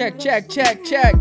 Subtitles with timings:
[0.00, 1.14] Check, check, check, check.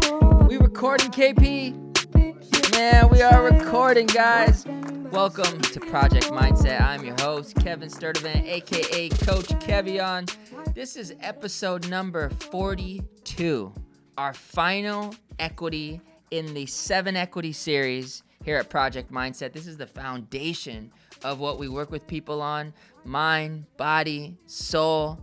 [0.48, 2.72] We recording, KP?
[2.72, 4.66] Man, we are recording, guys.
[5.12, 6.80] Welcome to Project Mindset.
[6.80, 10.34] I'm your host, Kevin Sturdivant, aka Coach Kevion.
[10.74, 13.74] This is episode number 42,
[14.18, 16.00] our final equity
[16.32, 19.52] in the seven equity series here at Project Mindset.
[19.52, 20.90] This is the foundation
[21.26, 22.74] of what we work with people on
[23.04, 25.20] mind, body, soul,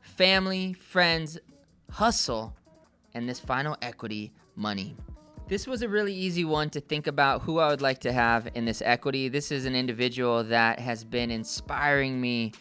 [0.00, 1.38] family, friends,
[1.92, 2.56] hustle,
[3.14, 4.96] and this final equity, money.
[5.48, 8.48] This was a really easy one to think about who I would like to have
[8.54, 9.28] in this equity.
[9.28, 12.52] This is an individual that has been inspiring me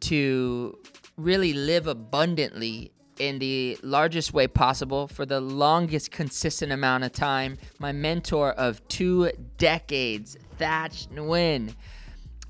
[0.00, 0.78] to
[1.16, 7.56] really live abundantly in the largest way possible for the longest consistent amount of time.
[7.78, 11.74] My mentor of two decades, Thach Nguyen.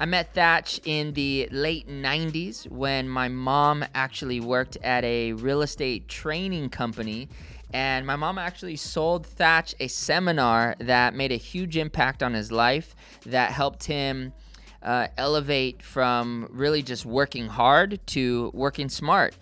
[0.00, 5.62] I met Thach in the late 90s when my mom actually worked at a real
[5.62, 7.28] estate training company.
[7.74, 12.52] And my mom actually sold Thach a seminar that made a huge impact on his
[12.52, 12.94] life,
[13.26, 14.32] that helped him
[14.80, 19.36] uh, elevate from really just working hard to working smart.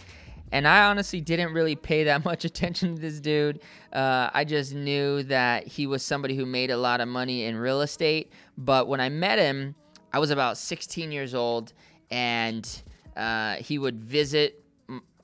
[0.51, 3.61] And I honestly didn't really pay that much attention to this dude.
[3.93, 7.59] Uh, I just knew that he was somebody who made a lot of money in
[7.59, 8.33] real estate.
[8.57, 9.75] But when I met him,
[10.11, 11.75] I was about 16 years old,
[12.11, 12.67] and
[13.15, 14.62] uh, he would visit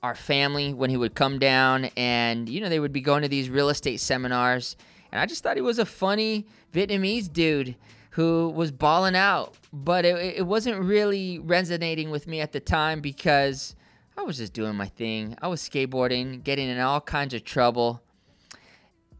[0.01, 3.27] our family when he would come down, and you know they would be going to
[3.27, 4.75] these real estate seminars,
[5.11, 7.75] and I just thought he was a funny Vietnamese dude
[8.11, 13.01] who was balling out, but it, it wasn't really resonating with me at the time
[13.01, 13.75] because
[14.17, 15.37] I was just doing my thing.
[15.41, 18.01] I was skateboarding, getting in all kinds of trouble.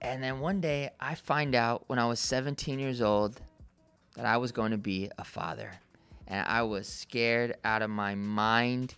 [0.02, 3.40] And then one day I find out when I was 17 years old
[4.16, 5.72] that I was going to be a father.
[6.28, 8.96] And I was scared out of my mind.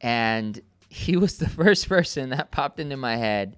[0.00, 0.60] And
[0.94, 3.56] he was the first person that popped into my head.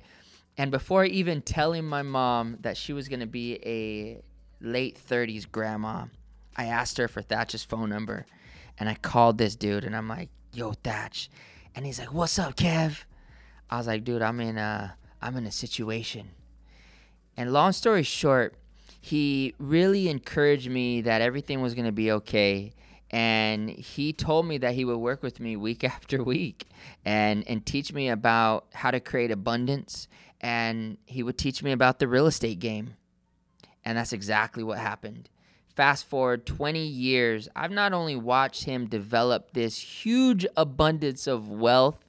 [0.56, 4.22] And before even telling my mom that she was going to be a
[4.64, 6.06] late 30s grandma,
[6.56, 8.24] I asked her for Thach's phone number.
[8.78, 11.28] And I called this dude and I'm like, yo, Thatch.
[11.74, 13.04] And he's like, what's up, Kev?
[13.68, 16.30] I was like, dude, I'm in a, I'm in a situation.
[17.36, 18.54] And long story short,
[18.98, 22.72] he really encouraged me that everything was going to be okay
[23.16, 26.68] and he told me that he would work with me week after week
[27.04, 30.06] and and teach me about how to create abundance
[30.42, 32.94] and he would teach me about the real estate game.
[33.86, 35.30] And that's exactly what happened.
[35.74, 42.02] Fast forward 20 years i've not only watched him develop this huge abundance of wealth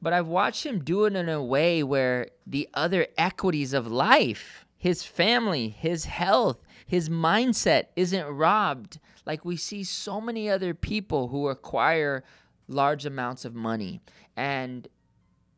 [0.00, 4.64] but i've watched him do it in a way where the other equities of life
[4.84, 11.28] his family, his health, his mindset isn't robbed like we see so many other people
[11.28, 12.24] who acquire
[12.68, 14.00] large amounts of money.
[14.36, 14.88] And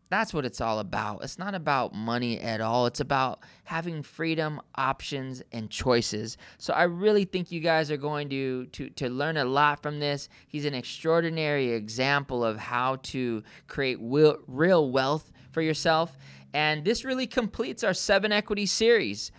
[0.09, 1.25] that's what it's all about.
[1.25, 2.87] It's not about money at all.
[2.87, 6.37] It's about having freedom, options, and choices.
[6.59, 9.99] So I really think you guys are going to to to learn a lot from
[9.99, 10.29] this.
[10.47, 16.17] He's an extraordinary example of how to create real, real wealth for yourself.
[16.55, 19.33] And this really completes our seven equity series.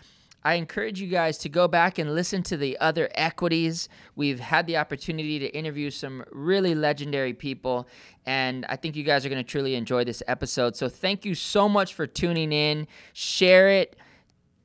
[0.48, 3.90] I encourage you guys to go back and listen to the other equities.
[4.16, 7.86] We've had the opportunity to interview some really legendary people,
[8.26, 10.78] and I think you guys are going to truly enjoy this episode.
[10.78, 12.88] So, thank you so much for tuning in.
[13.12, 13.98] Share it.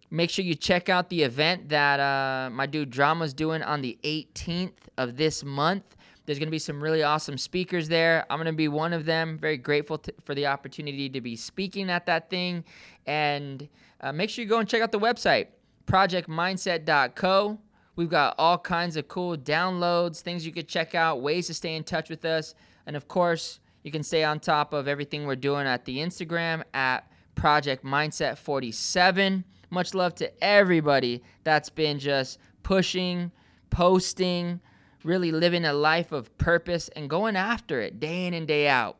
[0.09, 3.99] Make sure you check out the event that uh, my dude Drama's doing on the
[4.04, 5.97] 18th of this month.
[6.26, 8.25] There's going to be some really awesome speakers there.
[8.31, 9.37] I'm going to be one of them.
[9.37, 12.62] Very grateful for the opportunity to be speaking at that thing.
[13.04, 13.69] And
[14.00, 15.49] uh, make sure you go and check out the website,
[15.87, 17.59] projectmindset.co.
[17.94, 21.76] We've got all kinds of cool downloads, things you could check out, ways to stay
[21.76, 22.54] in touch with us.
[22.87, 26.62] And of course, you can stay on top of everything we're doing at the Instagram
[26.72, 29.44] at Project Mindset 47.
[29.70, 33.32] Much love to everybody that's been just pushing,
[33.70, 34.60] posting,
[35.04, 38.99] really living a life of purpose and going after it day in and day out.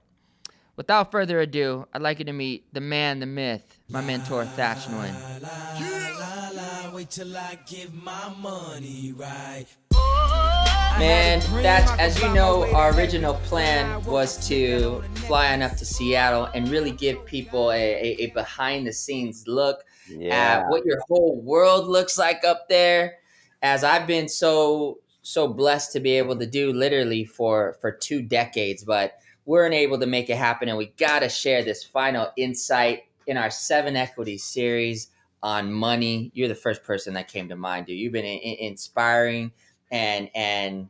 [0.76, 4.88] Without further ado, I'd like you to meet the man, the myth, my mentor, Thach
[4.88, 6.21] Nguyen.
[10.99, 16.44] Man, Thach, as you know, our original plan was to fly on up to Seattle
[16.55, 20.35] and really give people a, a, a behind the scenes look yeah.
[20.35, 23.15] at what your whole world looks like up there.
[23.62, 28.21] As I've been so so blessed to be able to do literally for for two
[28.21, 29.15] decades but
[29.47, 33.37] weren't able to make it happen and we got to share this final insight in
[33.37, 35.12] our seven equities series
[35.43, 39.50] on money you're the first person that came to mind dude you've been in- inspiring
[39.91, 40.89] and and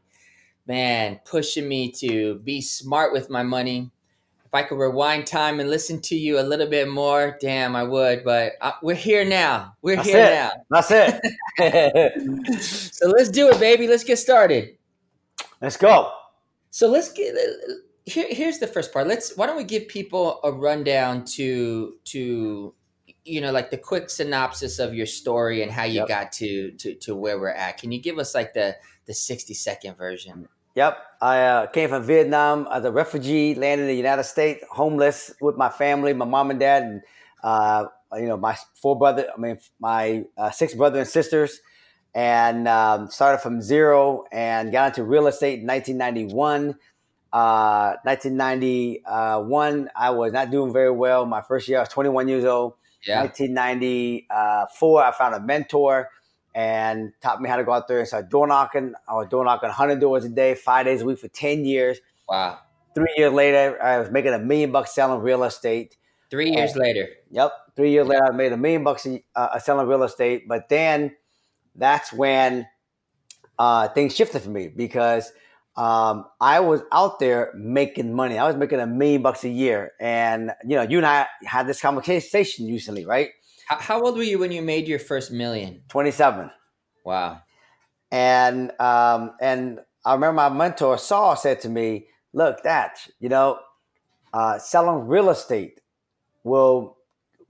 [0.66, 3.90] man pushing me to be smart with my money
[4.52, 7.84] if I could rewind time and listen to you a little bit more, damn, I
[7.84, 8.22] would.
[8.22, 9.74] But uh, we're here now.
[9.80, 10.30] We're That's here it.
[10.30, 10.50] now.
[10.68, 10.90] That's
[11.58, 12.52] it.
[12.92, 13.88] So let's do it, baby.
[13.88, 14.76] Let's get started.
[15.62, 16.12] Let's go.
[16.68, 17.34] So let's get
[18.04, 18.26] here.
[18.28, 19.06] Here's the first part.
[19.06, 19.34] Let's.
[19.38, 22.74] Why don't we give people a rundown to to
[23.24, 26.08] you know like the quick synopsis of your story and how you Yep.
[26.08, 27.78] got to to to where we're at.
[27.78, 28.76] Can you give us like the
[29.06, 30.48] the sixty second version?
[30.74, 30.98] Yep.
[31.20, 35.56] I uh, came from Vietnam as a refugee, landed in the United States, homeless with
[35.56, 37.02] my family, my mom and dad, and
[37.44, 37.84] uh,
[38.14, 39.28] you know my four brother.
[39.36, 41.60] I mean my uh, six brother and sisters,
[42.14, 46.78] and um, started from zero and got into real estate in 1991.
[47.32, 51.24] Uh, 1991, I was not doing very well.
[51.24, 52.74] My first year, I was 21 years old.
[53.06, 53.22] Yeah.
[53.22, 56.08] 1994, I found a mentor
[56.54, 58.94] and taught me how to go out there and start door knocking.
[59.08, 61.98] I was door knocking 100 doors a day, five days a week for 10 years.
[62.28, 62.58] Wow.
[62.94, 65.96] Three years later, I was making a million bucks selling real estate.
[66.30, 67.08] Three years later.
[67.30, 67.52] Yep.
[67.76, 70.46] Three years later, I made a million bucks uh, selling real estate.
[70.46, 71.16] But then
[71.74, 72.66] that's when
[73.58, 75.32] uh, things shifted for me because
[75.76, 78.38] um, I was out there making money.
[78.38, 79.92] I was making a million bucks a year.
[80.00, 83.30] And, you know, you and I had this conversation recently, right?
[83.66, 85.82] How, how old were you when you made your first million?
[85.88, 86.50] 27.
[87.04, 87.40] Wow.
[88.12, 93.58] And um, and I remember my mentor Saul said to me, "Look, that you know,
[94.34, 95.80] uh, selling real estate
[96.44, 96.98] will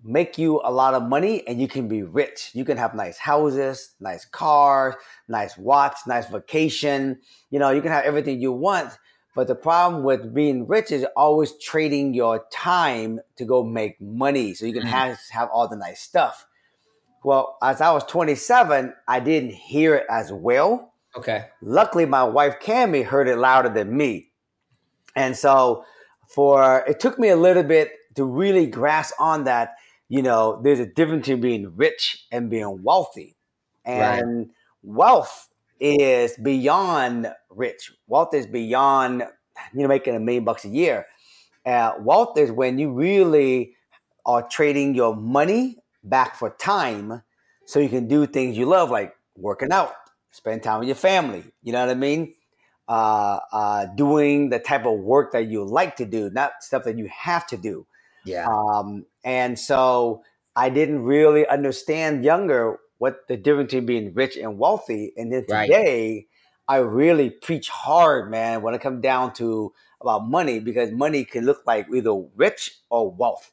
[0.05, 2.51] make you a lot of money, and you can be rich.
[2.55, 4.95] You can have nice houses, nice cars,
[5.29, 7.21] nice watch, nice vacation.
[7.51, 8.99] You know, you can have everything you want."
[9.35, 14.53] But the problem with being rich is always trading your time to go make money,
[14.55, 14.89] so you can Mhm.
[14.91, 16.47] have have all the nice stuff.
[17.25, 20.93] Well, as I was 27, I didn't hear it as well.
[21.17, 21.47] Okay.
[21.63, 24.33] Luckily, my wife Cami heard it louder than me.
[25.15, 25.85] And so
[26.27, 29.77] for it took me a little bit to really grasp on that,
[30.13, 33.35] you know, there's a difference between being rich and being wealthy.
[33.87, 34.51] And
[34.83, 35.49] wealth
[35.81, 37.91] is beyond rich.
[38.07, 39.23] Wealth is beyond,
[39.73, 41.07] you know, making a million bucks a year.
[41.65, 43.75] Uh, wealth is when you really
[44.27, 47.23] are trading your money back for time
[47.65, 49.95] so you can do things you love, like working out,
[50.31, 51.43] spend time with your family.
[51.63, 52.35] You know what I mean?
[52.87, 56.99] Uh, uh, doing the type of work that you like to do, not stuff that
[56.99, 57.87] you have to do.
[58.25, 58.49] Yeah.
[58.49, 60.23] Um, and so
[60.57, 65.13] I didn't really understand younger what the difference between being rich and wealthy.
[65.17, 65.69] And then Right.
[65.69, 66.27] today,
[66.69, 71.45] I really preach hard, man, when it comes down to about money, because money can
[71.45, 73.53] look like either rich or wealth.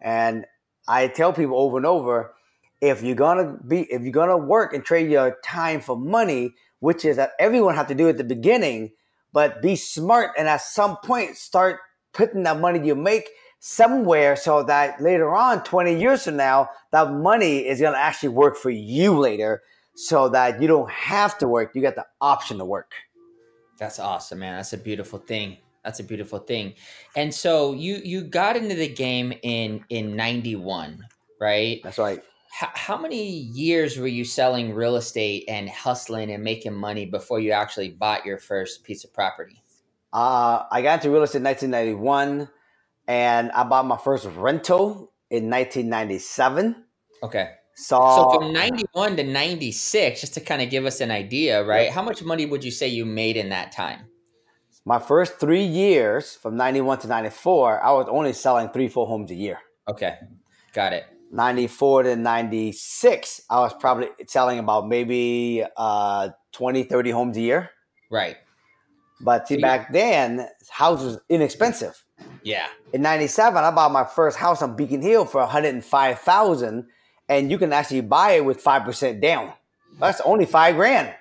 [0.00, 0.46] And
[0.86, 2.34] I tell people over and over,
[2.80, 7.04] if you're gonna be, if you're gonna work and trade your time for money, which
[7.04, 8.92] is that everyone have to do at the beginning,
[9.32, 11.80] but be smart and at some point start
[12.12, 13.28] putting that money you make
[13.60, 18.28] somewhere so that later on 20 years from now that money is going to actually
[18.28, 19.62] work for you later
[19.96, 22.92] so that you don't have to work you get the option to work
[23.78, 24.56] That's awesome, man.
[24.56, 25.58] That's a beautiful thing.
[25.84, 26.74] That's a beautiful thing.
[27.16, 31.04] And so you you got into the game in in 91,
[31.40, 31.80] right?
[31.82, 36.74] that's right How, how many years were you selling real estate and hustling and making
[36.74, 39.62] money before you actually bought your first piece of property?
[40.12, 42.48] uh, i got into real estate in 1991
[43.08, 46.84] and i bought my first rental in 1997
[47.22, 47.50] Okay.
[47.74, 51.90] so, So from 91 to 96, just to kind of give us an idea, right?
[51.90, 54.06] How much money would you say you made in that time?
[54.84, 59.30] my first three years from 91 to 94 i was only selling three four homes
[59.30, 60.14] a year Okay.
[60.72, 61.04] Got it.
[61.30, 67.70] 94 to 96 i was probably selling about maybe uh, 20 30 homes a year
[68.10, 68.36] Right.
[69.20, 72.04] But see back then house was inexpensive
[72.42, 72.66] Yeah.
[72.92, 76.86] in 97 i bought my first house on beacon hill for 105000
[77.28, 79.52] and you can actually buy it with 5% down
[80.00, 81.14] that's only five grand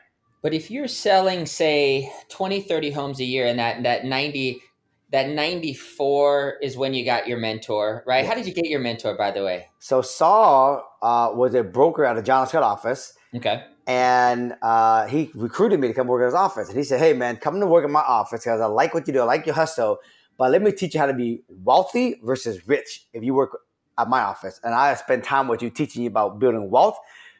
[0.43, 4.61] But if you're selling, say, 20, 30 homes a year and that, that 90,
[5.09, 8.23] that 94 is when you got your mentor, right?
[8.25, 9.65] How did you get your mentor, by the way?
[9.79, 13.63] so saul uh, was a broker at a john scott office Okay.
[13.87, 16.67] And uh, he recruited me to come work at his office.
[16.67, 19.07] And he said, "Hey, man, come to work in my office because I like what
[19.07, 19.21] you do.
[19.21, 19.97] I like your hustle,
[20.37, 23.57] but let me teach you how to be wealthy versus rich if you work
[23.97, 24.59] at my office.
[24.63, 26.99] And I spend time with you teaching you about building wealth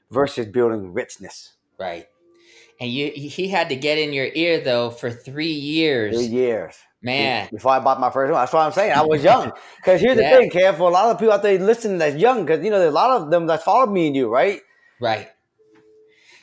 [0.10, 1.54] versus building richness.
[1.78, 2.08] Right.
[2.80, 6.16] And you, he had to get in your ear though for three years.
[6.16, 7.50] Three years Man.
[7.52, 8.40] before I bought my first one.
[8.40, 8.94] That's what I'm saying.
[8.94, 9.52] I was young.
[9.78, 10.30] Because here's Yeah.
[10.36, 12.70] the thing, Kev, for a lot of people out there listening that's young, because you
[12.70, 14.62] know there's a lot of them that follow me and you, right?
[15.00, 15.30] Right.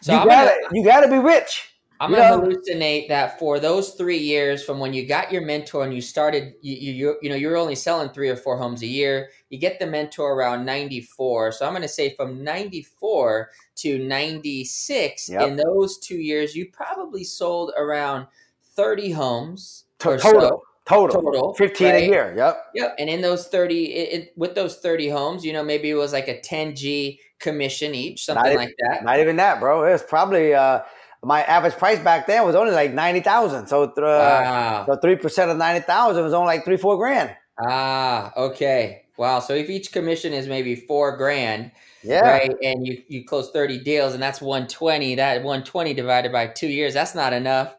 [0.05, 1.71] So you I'm gotta gonna, you gotta be rich.
[1.99, 2.55] I'm You gonna know?
[2.55, 6.53] hallucinate that for those three years from when you got your mentor and you started,
[6.61, 9.31] you you you, you know you're only selling three or four homes a year.
[9.49, 15.31] You get the mentor around 94, so I'm gonna say from 94 to 96.
[15.31, 15.49] Yep.
[15.49, 18.27] In those two years, you probably sold around
[18.75, 20.63] 30 homes total, so.
[20.87, 22.03] Total, Total, 15 right?
[22.03, 22.35] a year.
[22.37, 22.65] Yep.
[22.75, 22.97] Yep.
[22.99, 26.13] And in those 30, it, it, with those 30 homes, you know, maybe it was
[26.13, 29.05] like a 10G commission each, something Not like that.
[29.05, 29.85] Not even that, bro.
[29.85, 30.81] It was probably uh,
[31.23, 33.67] my average price back then was only like ninety thousand.
[33.67, 34.87] So, th- uh, Wow.
[34.87, 37.35] so three percent of ninety thousand was only like three, four grand.
[37.59, 39.05] Ah, okay.
[39.17, 39.41] Wow.
[39.41, 41.71] So if each commission is maybe four grand,
[42.03, 46.49] Yeah, right, and you you close 30 deals and that's 120, that 120 divided by
[46.49, 47.77] two years, that's not enough.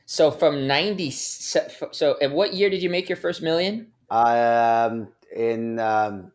[0.07, 3.89] So from 90 so at what year did you make your first million?
[4.09, 6.33] Um, in um,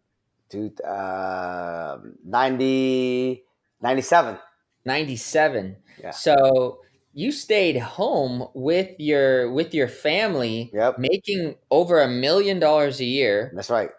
[0.47, 3.43] two, uh, 90,
[3.81, 4.37] 97.
[4.85, 5.75] 97.
[6.03, 6.11] Yeah.
[6.11, 6.81] So
[7.13, 13.05] you stayed home with your with your family Yep, making over a million dollars a
[13.05, 13.89] year, that's right.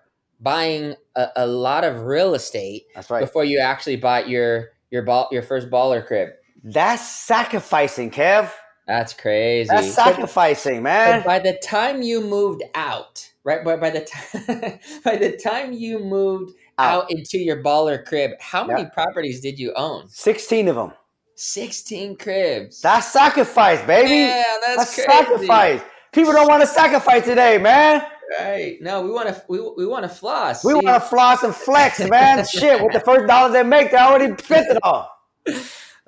[0.41, 3.23] buying a, a lot of real estate That's right.
[3.23, 6.29] before you actually bought your your ball your first baller crib.
[6.63, 8.51] That's sacrificing, Kev.
[8.87, 9.69] That's crazy.
[9.69, 11.23] That's sacrificing, But man.
[11.25, 13.65] by the time you moved out, right?
[13.65, 17.05] By, by the time by the time you moved Out.
[17.05, 18.89] out into your baller crib, how many Yeah.
[18.89, 20.09] properties did you own?
[20.09, 20.93] 16 of them.
[21.37, 22.83] Sixteen cribs.
[22.83, 24.11] That's sacrifice, baby.
[24.11, 25.81] yeah, that's, That's sacrifice.
[26.13, 28.03] People don't want to sacrifice today, man.
[28.39, 28.77] Right?
[28.83, 30.63] No, we want to we, we want to floss.
[30.63, 32.45] We want to floss and flex, man.
[32.53, 35.11] Shit, with the first dollar they make, they already spent it all.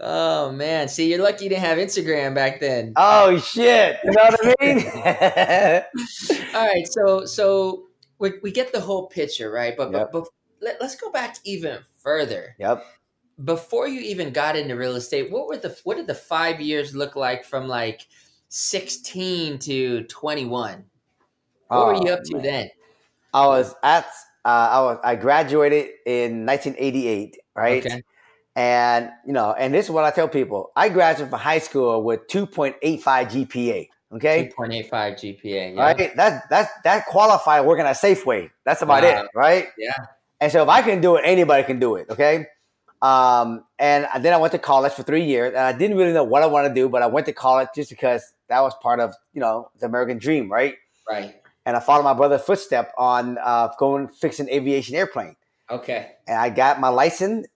[0.04, 2.92] Oh man, see, you're lucky you didn't have Instagram back then.
[2.96, 4.86] Oh shit, you know what I mean?
[6.54, 7.84] All right, so so
[8.18, 9.76] we, we get the whole picture, right?
[9.76, 10.10] But Yep.
[10.12, 10.24] but, but
[10.60, 12.54] let, let's go back even further.
[12.58, 12.84] yep.
[13.44, 16.94] before you even got into real estate, what were the what did the five years
[16.96, 18.06] look like from like
[18.48, 20.84] sixteen to twenty one?
[21.68, 22.42] What were Oh, you up to man.
[22.42, 22.70] then?
[23.32, 24.06] I was at
[24.44, 27.86] uh, I was I graduated in 1988, right?
[27.86, 28.02] Okay.
[28.54, 32.02] And you know, and this is what I tell people: I graduated from high school
[32.02, 33.88] with 2.85 GPA.
[34.14, 35.74] Okay, Two point eight five GPA.
[35.74, 35.80] Yeah.
[35.82, 36.14] right?
[36.16, 38.50] That that that qualified working at Safeway.
[38.66, 39.22] That's about Wow.
[39.22, 39.68] it, right?
[39.78, 39.94] Yeah.
[40.38, 42.10] And so if I can do it, anybody can do it.
[42.10, 42.46] Okay.
[43.00, 46.24] Um, and then I went to college for three years, and I didn't really know
[46.24, 49.00] what I wanted to do, but I went to college just because that was part
[49.00, 50.74] of you know the American dream, right?
[51.10, 51.36] Right.
[51.64, 55.36] And I followed my brother's footstep on uh, going fixing aviation airplane,
[55.70, 56.10] Okay.
[56.28, 57.46] and I got my license.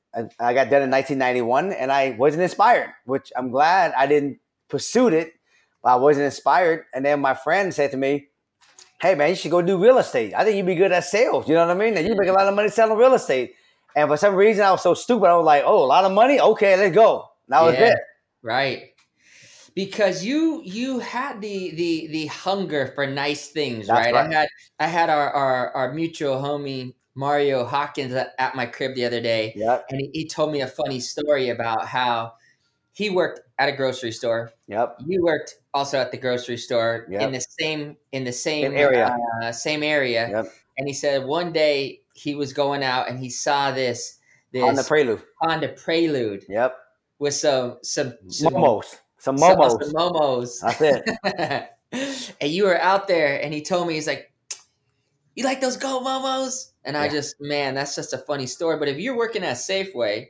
[0.41, 5.09] I got done in 1991, and I wasn't inspired, which I'm glad I didn't pursue
[5.09, 5.35] it.
[5.83, 8.29] But I wasn't inspired, and then my friend said to me,
[9.01, 10.33] "Hey man, you should go do real estate.
[10.35, 11.49] I think you'd be good at sales.
[11.49, 11.97] You know what I mean?
[11.97, 13.55] And you make a lot of money selling real estate."
[13.95, 15.27] And for some reason, I was so stupid.
[15.27, 16.41] I was like, "Oh, a lot of money?
[16.41, 17.93] Okay, let's go." That was Yeah.
[17.93, 17.99] it.
[18.43, 18.93] Right.
[19.75, 24.13] Because you you had the the the hunger for nice things, right?
[24.13, 24.27] right.
[24.27, 24.49] I had
[24.81, 29.53] I had our, our our mutual homie Mario Hawkins at, my crib the other day.
[29.57, 32.35] Yep, and he, he told me a funny story about how
[32.93, 34.53] he worked at a grocery store.
[34.69, 37.23] yep, You worked also at the grocery store Yep.
[37.23, 39.17] in the same in the same Same area.
[39.43, 40.29] uh, same area.
[40.31, 40.47] yep.
[40.79, 44.19] And he said one day he was going out and he saw this
[44.53, 45.23] this On the prelude.
[45.41, 46.77] Honda Prelude Yep,
[47.19, 49.83] with some some, some momos, some some- momos.
[49.83, 50.61] some momos.
[50.61, 51.71] That's it.
[52.41, 54.31] and you were out there, and he told me he's like,
[55.37, 58.79] "You like those gold momos?" And I just, man, that's just a funny story.
[58.79, 60.27] But if you're working at Safeway,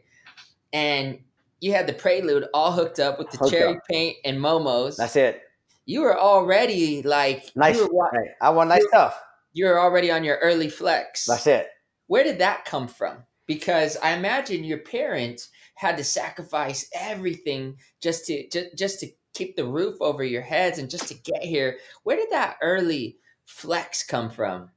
[0.72, 1.18] and
[1.60, 3.82] you had the Prelude all hooked up with the Hooked cherry up.
[3.88, 5.42] paint and momos, That's it.
[5.86, 7.76] you were already like, Nice.
[7.76, 9.22] you were, Hey, I want nice You- stuff.
[9.52, 11.25] you were already on your early flex.
[11.25, 11.68] That's it.
[12.08, 13.25] Where did that come from?
[13.46, 19.56] Because I imagine your parents had to sacrifice everything just to just, just to keep
[19.56, 21.78] the roof over your heads and just to get here.
[22.02, 24.70] Where did that early flex come from?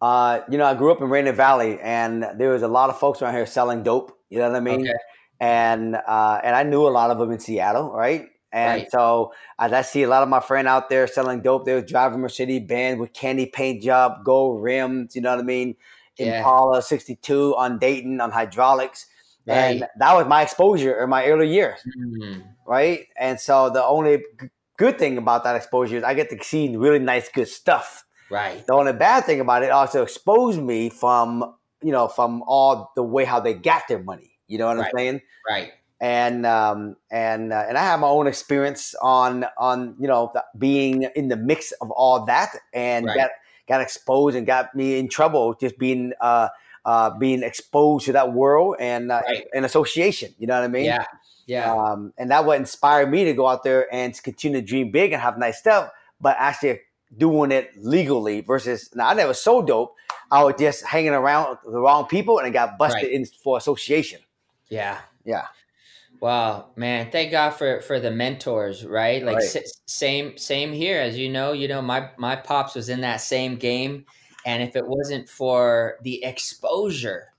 [0.00, 2.98] Uh, you know, I grew up in Rainier Valley, and there was a lot of
[2.98, 4.16] folks around here selling dope.
[4.28, 4.82] You know what I mean?
[4.82, 4.92] Okay.
[5.40, 8.26] And uh, and I knew a lot of them in Seattle, right?
[8.52, 8.90] And Right.
[8.90, 11.66] so I, I see a lot of my friend out there selling dope.
[11.66, 15.14] They was driving Mercedes Benz with candy paint job, gold rims.
[15.14, 15.76] You know what I mean?
[16.18, 16.38] Yeah.
[16.38, 19.06] Impala '62 on Dayton on hydraulics,
[19.46, 21.80] and that was my exposure in my early years.
[21.98, 22.44] Mm.
[22.66, 23.06] right?
[23.18, 24.48] And so the only g-
[24.78, 28.05] good thing about that exposure is I get to see really nice, good stuff.
[28.30, 28.66] Right.
[28.66, 33.02] The only bad thing about it also exposed me from you know from all the
[33.02, 34.32] way how they got their money.
[34.48, 34.86] You know what Right.
[34.92, 35.20] I'm saying?
[35.48, 35.72] Right.
[36.00, 40.44] And um, and uh, and I have my own experience on on you know the,
[40.58, 43.16] being in the mix of all that and Right.
[43.16, 43.30] got
[43.68, 46.48] got exposed and got me in trouble just being uh,
[46.84, 49.46] uh, being exposed to that world and uh, Right.
[49.54, 50.34] and association.
[50.38, 50.84] You know what I mean?
[50.86, 51.04] Yeah.
[51.46, 51.72] Yeah.
[51.72, 54.90] Um, and that what inspired me to go out there and to continue to dream
[54.90, 55.90] big and have nice stuff,
[56.20, 56.80] but actually
[57.16, 59.94] doing it legally versus now I never so dope.
[60.30, 63.12] I was just hanging around the wrong people and I got busted Right.
[63.12, 64.20] in for association.
[64.68, 65.00] yeah.
[65.24, 65.46] Yeah.
[66.20, 67.10] Wow, man!
[67.10, 69.22] Thank God for for the mentors, right?
[69.22, 69.44] Like Right.
[69.56, 71.52] s- same same here, as you know.
[71.52, 74.06] You know, my my pops was in that same game,
[74.46, 77.34] and if it wasn't for the exposure,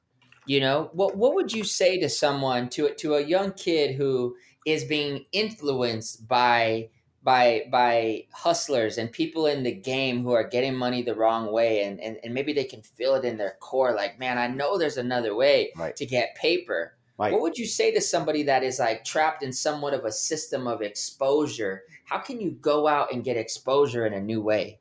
[0.46, 4.36] you know, what what would you say to someone to to a young kid who
[4.66, 6.90] is being influenced by
[7.28, 11.84] by by hustlers and people in the game who are getting money the wrong way,
[11.84, 14.78] and and, and maybe they can feel it in their core, like, man, I know
[14.78, 15.94] there's another way Right.
[15.98, 16.94] to get paper.
[17.18, 17.34] Right.
[17.34, 20.68] What would you say to somebody that is like trapped in somewhat of a system
[20.68, 21.84] of exposure?
[22.06, 24.80] How can you go out and get exposure in a new way?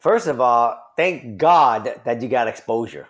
[0.00, 3.06] First of all, thank God that you got exposure.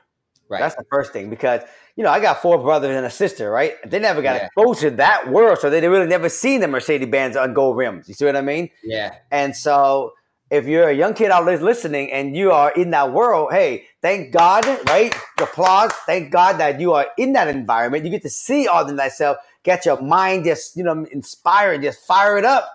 [0.51, 0.61] Right.
[0.61, 1.63] That's the first thing because
[2.01, 3.75] you know I got four brothers and a sister, right?
[3.85, 4.47] They never got Yeah.
[4.47, 8.09] exposed to that world, so they really never seen the Mercedes Benz on gold rims.
[8.09, 8.71] You see what I mean?
[8.83, 9.17] yeah.
[9.31, 10.15] And so,
[10.49, 13.85] if you're a young kid out there listening and you are in that world, hey,
[14.01, 15.15] thank God, right?
[15.39, 15.93] Applause.
[16.07, 18.07] Thank God that you are in that environment.
[18.07, 21.83] You get to see all the nice stuff, get your mind just, you know, inspired,
[21.83, 22.67] just fire it up.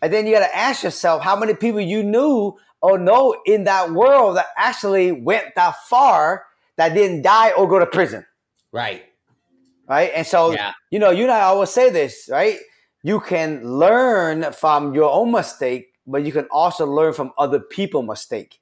[0.00, 3.64] And then you got to ask yourself how many people you knew or know in
[3.64, 6.46] that world that actually went that far
[6.78, 8.24] that didn't die or go to prison,
[8.76, 9.04] Right.
[9.88, 10.10] right?
[10.14, 10.72] And so, Yeah.
[10.90, 12.58] you know, you and I always say this, right?
[13.02, 18.06] You can learn from your own mistake, but you can also learn from other people's
[18.06, 18.60] mistake.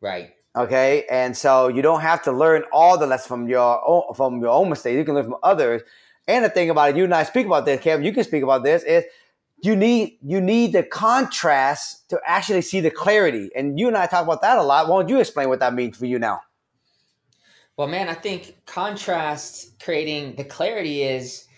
[0.00, 0.34] Right.
[0.54, 4.40] Okay, and so you don't have to learn all the lessons from your own from
[4.40, 4.96] your own mistake.
[4.96, 5.80] You can learn from others.
[6.28, 8.04] And the thing about it, you and I speak about this, Kevin.
[8.04, 8.82] You can speak about this.
[8.82, 9.04] Is
[9.62, 13.50] you need you need the contrast to actually see the clarity.
[13.56, 14.88] And you and I talk about that a lot.
[14.88, 16.42] Why don't you explain what that means for you now?
[17.82, 21.48] Well, man, I think contrast creating the clarity is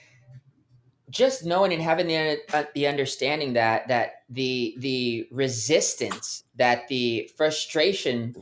[1.10, 7.30] just knowing and having the uh, the understanding that that the the resistance that the
[7.36, 8.34] frustration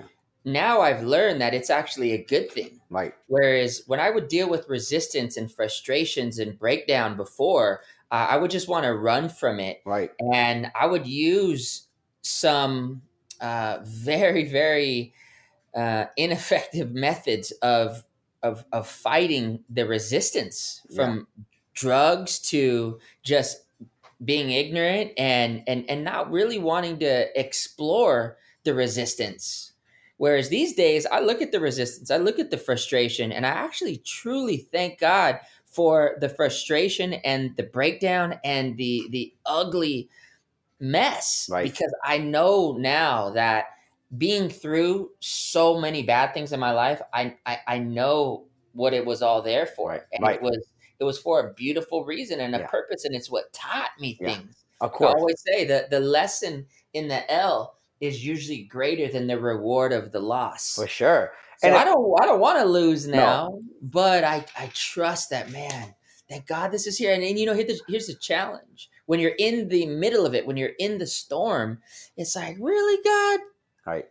[0.44, 2.80] now I've learned that it's actually a good thing.
[2.88, 7.80] Right, Whereas when I would deal with resistance and frustrations and breakdown before,
[8.12, 9.82] uh, I would just want to run from it.
[9.84, 11.88] right, And I would use
[12.22, 13.02] some
[13.40, 15.14] uh, very, very
[15.74, 18.04] uh, ineffective methods of,
[18.42, 21.26] of, of fighting the resistance from
[21.74, 23.64] drugs to just
[24.24, 29.72] being ignorant and, and, and not really wanting to explore the resistance.
[30.18, 33.50] Whereas these days, I look at the resistance, I look at the frustration, and I
[33.50, 40.10] actually truly thank God for the frustration and the breakdown and the the ugly
[40.80, 41.64] mess Right.
[41.64, 43.71] because I know now that
[44.18, 49.04] being through so many bad things in my life, I I, I know what it
[49.04, 50.36] was all there for, and right.
[50.36, 50.68] it was
[51.00, 52.66] it was for a beautiful reason and a Yeah.
[52.68, 54.36] purpose, and it's what taught me Yeah.
[54.36, 54.64] things.
[54.80, 59.38] of I always say that the lesson in the L is usually greater than the
[59.38, 60.74] reward of the loss.
[60.74, 61.32] for sure.
[61.58, 63.16] So And I don't I don't want to lose No.
[63.16, 65.94] now, but I I trust that man.
[66.28, 67.12] Thank God this is here.
[67.12, 68.88] And, and you know, here the, here's the challenge.
[69.06, 71.80] When you're in the middle of it, when you're in the storm,
[72.16, 73.40] it's like, really, God?
[73.86, 74.06] Right,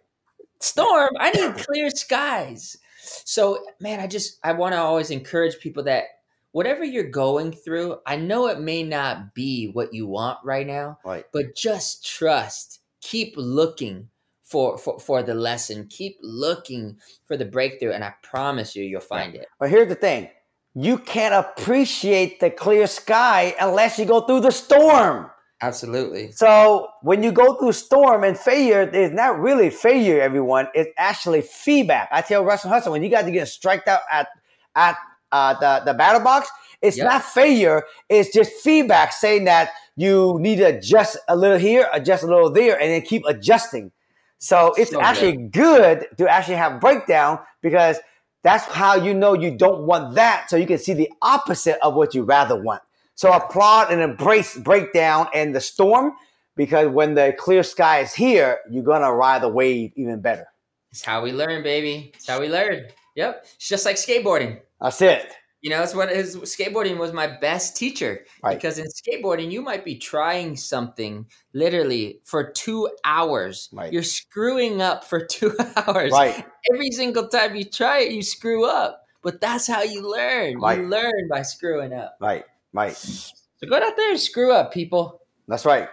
[0.60, 2.78] Storm, I need clear skies.
[3.04, 6.06] So, man, I just I want to always encourage people that
[6.52, 11.00] whatever you're going through, I know it may not be what you want right now,
[11.04, 12.80] right, but just trust.
[13.02, 14.10] Keep looking
[14.44, 15.88] for, for for the lesson.
[15.90, 19.48] Keep looking for the breakthrough and i promise you you'll find it.
[19.60, 20.30] But here's the thing:
[20.76, 25.32] you can't appreciate the clear sky unless you go through the storm.
[25.62, 30.68] Absolutely So when you go through storm and failure, it's not really failure, everyone.
[30.74, 32.10] It's actually feedback.
[32.12, 34.28] I tell Russell Hudson when you guys are getting striked out at
[34.76, 34.98] at
[35.32, 36.50] uh, the the battle box,
[36.82, 37.04] it's Yep.
[37.04, 37.84] not failure.
[38.10, 42.50] It's just feedback saying that you need to adjust a little here, adjust a little
[42.52, 43.92] there, and then keep adjusting.
[44.40, 47.98] So it's So actually good to actually have breakdown because
[48.44, 50.50] that's how you know you don't want that.
[50.50, 52.82] So you can see the opposite of what you rather want.
[53.22, 56.14] So applaud and embrace breakdown and the storm
[56.56, 60.48] because when the clear sky is here, you're gonna ride the wave even better.
[60.92, 65.04] it's how we learn baby it's how we learn yep it's just like skateboarding That's
[65.04, 65.34] it.
[65.62, 68.56] You know, it's what his skateboarding was my best teacher Right.
[68.58, 73.70] because in skateboarding you might be trying something literally for two hours.
[73.72, 73.94] Right.
[73.94, 76.12] You're screwing up for two hours.
[76.12, 76.44] Right.
[76.74, 79.06] Every single time you try it, you screw up.
[79.22, 80.60] But that's how you learn.
[80.60, 80.80] Right.
[80.80, 82.18] You learn by screwing up.
[82.20, 82.44] Right.
[82.74, 82.96] Right.
[82.96, 85.22] So go out there and screw up, people.
[85.48, 85.90] That's right.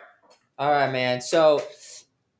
[0.59, 1.21] All right, man.
[1.21, 1.62] So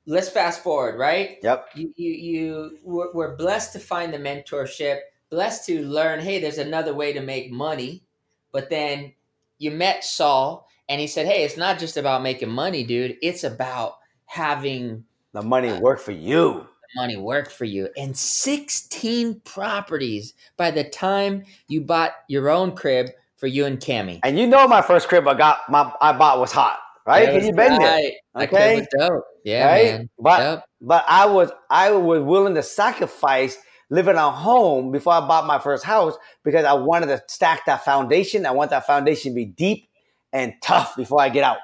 [0.07, 1.38] let's fast forward, right?
[1.42, 1.68] Yep.
[1.74, 6.57] you you you we're, we're blessed to find the mentorship blessed to learn hey there's
[6.57, 8.03] another way to make money
[8.51, 9.12] but then
[9.59, 13.44] you met saul and he said hey it's not just about making money dude it's
[13.44, 16.66] about having The money uh, work for you.
[16.96, 23.11] money work for you and 16 properties by the time you bought your own crib
[23.38, 24.20] for you and Cammy.
[24.22, 27.27] And you know my first crib I got my I bought was hot, right?
[27.27, 27.98] Because you've been there.
[28.35, 28.48] right.
[28.48, 28.74] Crib Okay.
[28.77, 29.24] was dope.
[29.44, 29.85] Yeah, right?
[29.98, 30.11] man.
[30.18, 30.64] But Yep.
[30.83, 33.57] but I was I was willing to sacrifice
[33.90, 37.85] living at home before I bought my first house because I wanted to stack that
[37.85, 38.44] foundation.
[38.44, 39.88] I want that foundation to be deep
[40.33, 41.57] and tough before I get out.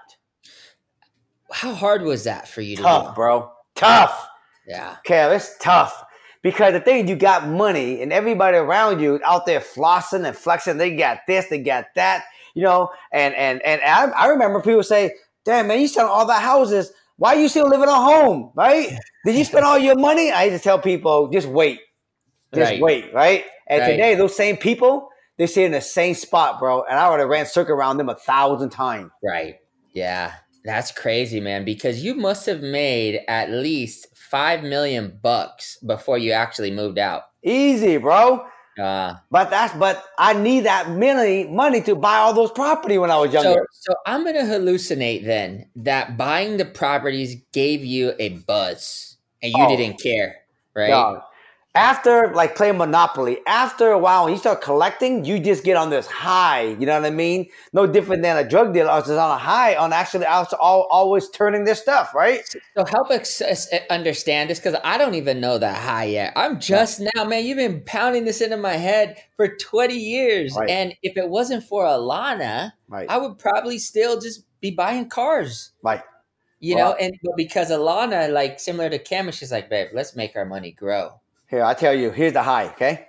[1.52, 3.14] How hard was that for you to Tough, do?
[3.14, 3.52] bro.
[3.74, 4.28] Tough.
[4.66, 4.96] Yeah.
[5.06, 6.03] Kev, it's tough.
[6.44, 10.76] Because the thing you got money and everybody around you out there flossing and flexing,
[10.76, 14.82] they got this, they got that, you know, and and and I, I remember people
[14.82, 15.14] say,
[15.46, 16.92] damn man, you selling all the houses.
[17.16, 18.52] Why are you still living at home?
[18.54, 18.92] Right?
[19.24, 20.30] Did you spend all your money?
[20.32, 21.80] I used to tell people, just wait.
[22.54, 22.80] Just Right.
[22.80, 23.44] wait, right?
[23.66, 23.92] And Right.
[23.92, 26.82] today, those same people, they stay in the same spot, bro.
[26.82, 29.10] And I would have ran circle around them a thousand times.
[29.22, 29.56] Right.
[29.94, 30.32] Yeah.
[30.64, 36.32] That's crazy, man, because you must have made at least 5 million bucks before you
[36.32, 37.22] actually moved out.
[37.44, 38.44] Easy, bro.
[38.76, 43.12] Uh, But that's but I need that money money to buy all those property when
[43.12, 43.64] I was so, younger.
[43.70, 49.52] so I'm going to hallucinate then that buying the properties gave you a buzz and
[49.52, 49.68] you Oh.
[49.76, 50.34] didn't care,
[50.74, 50.90] right?
[51.76, 55.90] After like playing Monopoly, after a while, when you start collecting, you just get on
[55.90, 56.62] this high.
[56.78, 57.48] You know what I mean?
[57.72, 58.90] No different than a drug dealer.
[58.90, 62.14] I was just on a high on actually I was all, always turning this stuff,
[62.14, 62.42] right?
[62.76, 66.32] So help us us uh, understand this because I don't even know that high yet.
[66.36, 67.44] I'm just now, man.
[67.44, 70.70] You've been pounding this into my head for 20 years, Right.
[70.70, 73.10] and if it wasn't for Alana, Right.
[73.10, 75.72] I would probably still just be buying cars.
[75.82, 76.02] Right.
[76.60, 80.36] You Well- know, and because Alana, like similar to Cam, she's like, babe, let's make
[80.36, 81.20] our money grow.
[81.48, 83.06] Here, I tell you, here's the high, okay?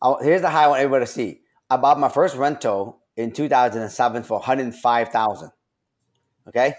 [0.00, 1.40] I, here's the high I want everybody to see.
[1.70, 5.50] I bought my first rental in 2007 for 105000
[6.48, 6.74] Okay?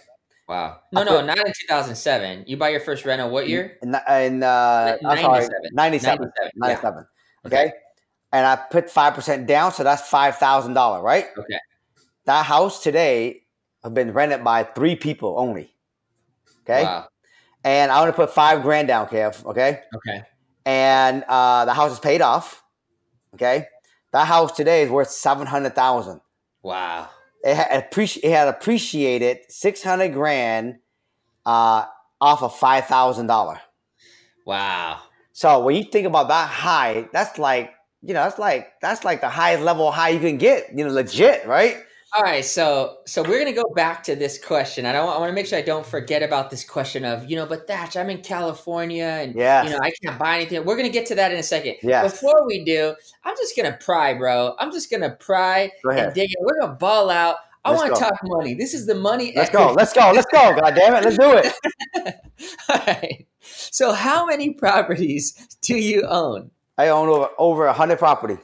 [0.47, 0.77] Wow.
[0.91, 2.43] No, I no, not in 2007.
[2.47, 3.77] You buy your first rental what year?
[3.81, 5.71] In, in uh, I'm sorry, 97.
[5.73, 6.31] 97.
[6.55, 7.05] 97, 97.
[7.05, 7.47] yeah.
[7.47, 7.73] Okay?
[8.31, 11.27] And I put 5% down, so that's $5,000, right?
[11.37, 11.59] Okay.
[12.25, 13.43] That house today
[13.83, 15.73] have been rented by three people only.
[16.63, 16.83] Okay?
[16.83, 17.07] Wow.
[17.63, 19.43] And I want to put five grand down, Kev.
[19.45, 19.81] Okay?
[19.95, 20.21] Okay.
[20.65, 22.63] And uh, the house is paid off.
[23.35, 23.67] Okay?
[24.11, 26.21] That house today is worth 700000
[26.63, 27.09] Wow.
[27.43, 30.77] it had, appreci- it had appreciated 600 grand
[31.45, 31.85] uh,
[32.19, 33.59] off of $5,000.
[34.45, 34.99] Wow.
[35.33, 39.19] So when you think about that high, that's like, you know, that's like that's like
[39.19, 41.77] the highest level high you can get, you know, legit, right?
[42.15, 44.85] All right, so so we're gonna go back to this question.
[44.85, 45.09] I don't.
[45.09, 47.67] I want to make sure I don't forget about this question of you know, but
[47.67, 49.65] Thach, I'm in California and Yes.
[49.65, 50.63] you know I can't buy anything.
[50.63, 51.75] We're gonna get to that in a second.
[51.83, 52.13] Yes.
[52.13, 54.55] Before we do, I'm just gonna pry, bro.
[54.59, 56.37] I'm just gonna pry Go and dig it.
[56.39, 57.35] We're gonna ball out.
[57.65, 58.53] I want to talk money.
[58.53, 59.33] This is the money.
[59.35, 59.73] Let's go.
[59.73, 60.11] Let's go.
[60.13, 60.55] Let's go.
[60.55, 61.03] God damn it.
[61.03, 62.15] Let's do it.
[62.69, 63.27] All right.
[63.41, 66.51] So, how many properties do you own?
[66.77, 68.37] I own over over a hundred property.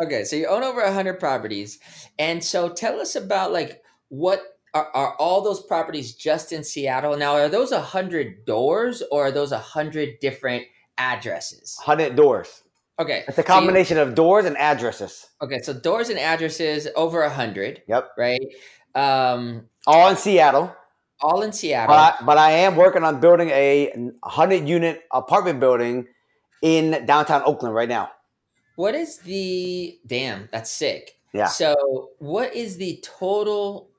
[0.00, 1.78] Okay, so you own over 100 properties.
[2.18, 4.42] And so tell us about like what
[4.74, 7.16] are, are all those properties just in Seattle?
[7.16, 10.64] Now, are those 100 doors or are those 100 different
[10.98, 11.76] addresses?
[11.78, 12.62] Hundred doors.
[12.98, 13.24] Okay.
[13.26, 15.26] It's a so you- combination of doors and addresses.
[15.42, 18.10] okay, so doors and addresses over 100, Yep.
[18.18, 18.40] right?
[18.94, 20.74] Um, All in Seattle.
[21.22, 21.88] all in Seattle.
[21.94, 23.92] But I, but I am working on building a
[24.24, 26.06] hundred unit apartment building
[26.62, 28.10] in downtown Oakland right now.
[28.76, 31.18] What is the damn, that's sick.
[31.34, 31.46] Yeah.
[31.48, 33.90] So, what is the total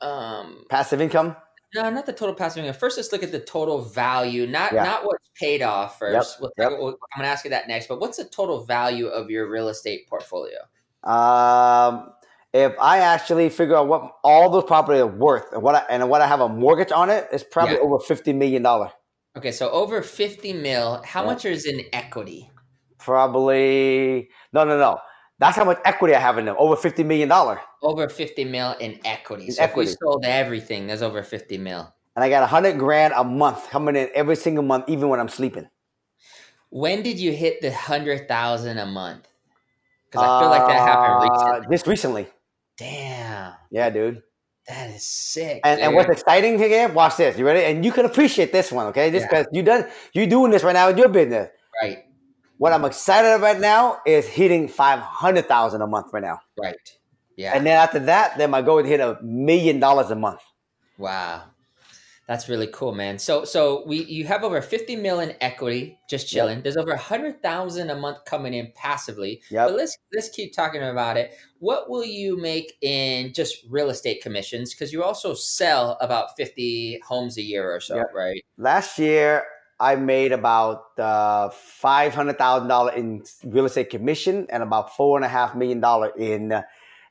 [0.00, 1.36] um Passive income.
[1.74, 2.78] No, not the total passive income.
[2.78, 4.82] First, let's look at the total value, not Yeah.
[4.84, 6.38] not what's paid off first.
[6.40, 6.72] We'll- yep.
[6.72, 7.86] we'll- I'm going to ask you that next.
[7.86, 10.58] But what's the total value of your real estate portfolio?
[11.04, 12.12] Um,
[12.52, 16.10] if I actually figure out what all those properties are worth and what I, and
[16.10, 17.80] what I have a mortgage on it, it's probably Yeah.
[17.80, 18.92] over fifty million dollar.
[19.34, 21.00] Okay, so over 50 mil.
[21.06, 21.26] How Yeah.
[21.26, 22.50] much is in equity?
[23.02, 24.98] Probably no, no, no.
[25.38, 26.54] That's how much equity I have in them.
[26.58, 29.46] Over fifty million dollar, Over 50 mil in equity.
[29.46, 29.90] In so if equity.
[29.90, 31.92] you sold everything, there's over 50 mil.
[32.14, 35.18] and I got a hundred grand a month coming in every single month, even when
[35.18, 35.68] I'm sleeping.
[36.70, 39.26] When did you hit the 100,000 a month?
[40.10, 41.28] Because I feel like that happened Uh,
[41.60, 41.76] recently.
[41.76, 42.26] Just recently.
[42.78, 44.22] Damn, Yeah, dude.
[44.68, 45.60] that is sick.
[45.64, 46.88] And, and what's exciting here?
[46.88, 47.36] Watch this.
[47.36, 47.64] You ready?
[47.64, 49.10] And you can appreciate this one, okay?
[49.10, 49.42] Just Yeah.
[49.42, 51.50] because you done you doing this right now in your business.
[51.82, 52.04] right,
[52.62, 56.38] What I'm excited about right now is hitting five hundred thousand a month right now.
[56.56, 56.76] right,
[57.36, 57.56] yeah.
[57.56, 60.42] And then after that, then my goal is to hit a million dollars a month.
[60.96, 61.42] Wow.
[62.28, 63.18] That's really cool, man.
[63.18, 66.62] So so we you have over 50 million equity just chilling.
[66.62, 69.42] There's over 100,000 a month coming in passively.
[69.50, 69.68] Yep.
[69.70, 71.32] But let's let's keep talking about it.
[71.58, 77.00] What will you make in just real estate commissions cuz you also sell about 50
[77.04, 78.06] homes a year or so, Yep.
[78.14, 78.44] right?
[78.56, 79.42] Last year,
[79.82, 85.18] I made about uh, five hundred thousand dollars in real estate commission and about four
[85.18, 86.62] and a half million dollar in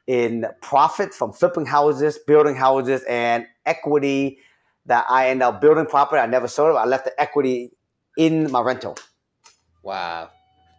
[0.08, 4.40] in profit from flipping houses, building houses, and equity
[4.86, 6.20] that I end up building property.
[6.22, 6.80] I never sold it.
[6.80, 7.72] I left the equity
[8.18, 8.98] in my rental.
[9.84, 10.30] Wow.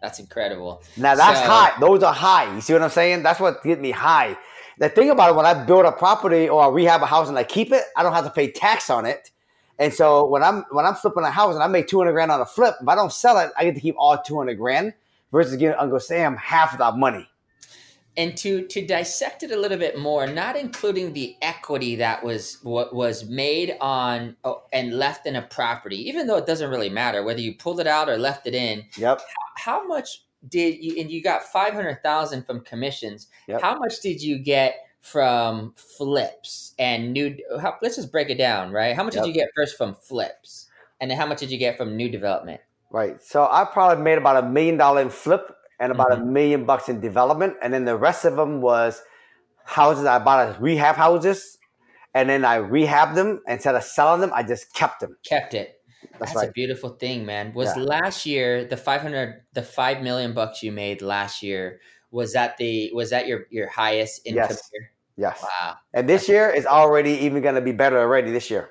[0.00, 0.82] That's incredible.
[0.96, 1.72] Now that's So- high.
[1.78, 2.52] Those are high.
[2.54, 3.22] You see what I'm saying?
[3.22, 4.36] That's what get me high.
[4.78, 7.38] The thing about it, when I build a property or I rehab a house and
[7.38, 9.30] I keep it, I don't have to pay tax on it.
[9.78, 12.40] And so when I'm when I'm flipping a house and I make 200 grand on
[12.40, 14.94] a flip, if I don't sell it, I get to keep all 200 grand
[15.32, 17.28] versus giving Uncle Sam half of that money.
[18.18, 22.58] and to to dissect it a little bit more not including the equity that was
[22.62, 26.90] what was made on oh, and left in a property even though it doesn't really
[26.90, 29.22] matter whether you pulled it out or left it in Yep.
[29.56, 33.62] how much did you and you got 500,000 from commissions Yep.
[33.62, 38.72] how much did you get from flips and new how, let's just break it down
[38.72, 39.24] right how much Yep.
[39.24, 40.68] did you get first from flips
[41.00, 42.60] and then how much did you get from new development
[42.90, 43.22] Right.
[43.22, 46.24] So I probably made about a million dollar in flip and about a Mm-hmm.
[46.24, 49.02] million bucks in development, and then the rest of them was
[49.64, 51.58] houses I bought as rehab houses,
[52.14, 54.32] and then I rehabbed them instead of selling them.
[54.34, 55.16] I just kept them.
[55.24, 55.78] kept it
[56.18, 56.50] That's, That's right.
[56.50, 57.52] a beautiful thing, man.
[57.54, 57.76] Was Yeah.
[57.76, 61.80] last year the five hundred, the five million bucks you made last year?
[62.10, 64.70] Was that the was that your your highest income Yes.
[64.72, 64.91] year?
[65.16, 65.42] Yes.
[65.42, 68.70] Wow, And this year is already even going to be better already this year.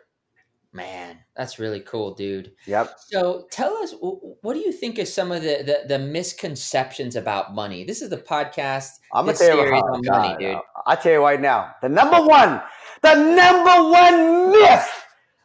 [0.74, 2.52] man, that's really cool, dude.
[2.66, 2.94] Yep.
[3.10, 7.54] So tell us, what do you think is some of the the, the misconceptions about
[7.54, 7.84] money?
[7.84, 8.90] This is the podcast.
[9.14, 10.58] I'm gonna tell you right on money, dude.
[10.88, 12.62] I tell you right now, the number one,
[13.02, 14.90] the number one myth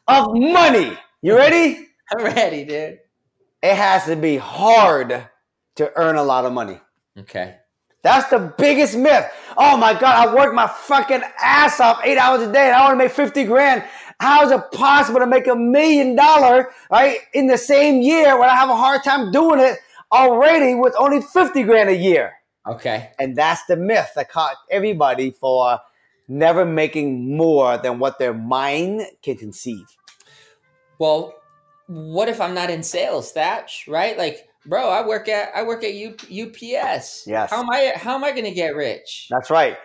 [0.08, 0.96] of money.
[1.22, 1.88] You ready?
[2.16, 2.98] I'm ready, dude.
[3.62, 5.28] it has to be hard
[5.76, 6.80] to earn a lot of money.
[7.18, 7.56] Okay.
[8.02, 9.26] That's the biggest myth.
[9.56, 12.84] Oh my God, I work my fucking ass off eight hours a day and I
[12.84, 13.84] want to make 50 grand.
[14.20, 18.48] How is it possible to make a million dollar, right, in the same year when
[18.48, 19.78] I have a hard time doing it
[20.12, 22.32] already with only 50 grand a year?
[22.66, 23.10] Okay.
[23.18, 25.78] And that's the myth that caught everybody for
[26.28, 29.86] never making more than what their mind can conceive.
[30.98, 31.34] Well,
[31.86, 33.86] what if I'm not in sales, Thach?
[33.86, 34.16] Right?
[34.16, 37.24] Like, bro, I work at I work at U, UPS.
[37.26, 37.50] Yes.
[37.50, 39.28] How am I how am I going to get rich?
[39.30, 39.76] That's right.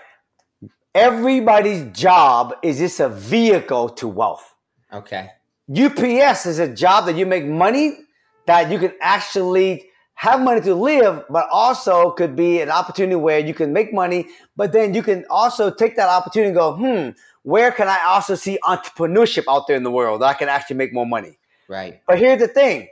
[0.94, 4.54] Everybody's job is just a vehicle to wealth.
[4.92, 5.30] Okay.
[5.74, 7.98] UPS is a job that you make money
[8.46, 13.40] that you can actually have money to live, but also could be an opportunity where
[13.40, 17.10] you can make money, but then you can also take that opportunity and go, hmm,
[17.44, 20.76] where can I also see entrepreneurship out there in the world that I can actually
[20.76, 21.40] make more money?
[21.68, 22.02] Right.
[22.06, 22.88] But here's the thing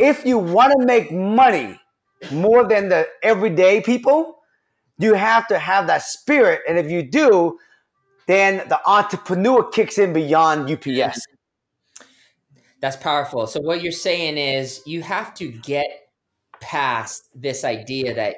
[0.00, 1.78] if you want to make money
[2.32, 4.38] more than the everyday people,
[4.98, 6.62] you have to have that spirit.
[6.68, 7.58] And if you do,
[8.26, 11.20] then the entrepreneur kicks in beyond UPS.
[12.80, 13.46] That's powerful.
[13.46, 15.86] So what you're saying is you have to get
[16.60, 18.36] past this idea that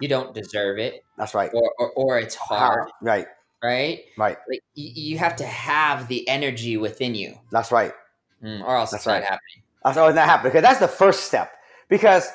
[0.00, 1.50] you don't deserve it That's right.
[1.54, 3.26] or or, or it's hard, Right,
[3.62, 4.00] right?
[4.18, 4.36] right.
[4.48, 7.92] Like you have to have the energy within you, That's right.
[8.42, 9.22] mm, or else That's it's not right.
[9.22, 9.63] happening.
[9.84, 11.52] That's always not happening because that's the first step.
[11.88, 12.28] Because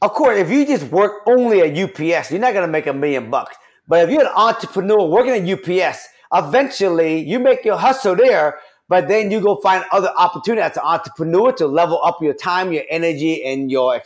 [0.00, 3.30] of course, if you just work only at UPS, you're not gonna make a million
[3.30, 3.56] bucks.
[3.88, 9.08] But if you're an entrepreneur working at UPS, eventually you make your hustle there, but
[9.08, 12.84] then you go find other opportunity as an entrepreneur to level up your time, your
[12.88, 13.96] energy, and your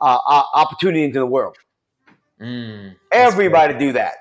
[0.00, 1.56] uh, uh, opportunity into the world.
[2.40, 4.16] Mm, Everybody do that,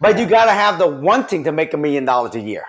[0.00, 2.64] but you gotta have the wanting to make a million dollars a year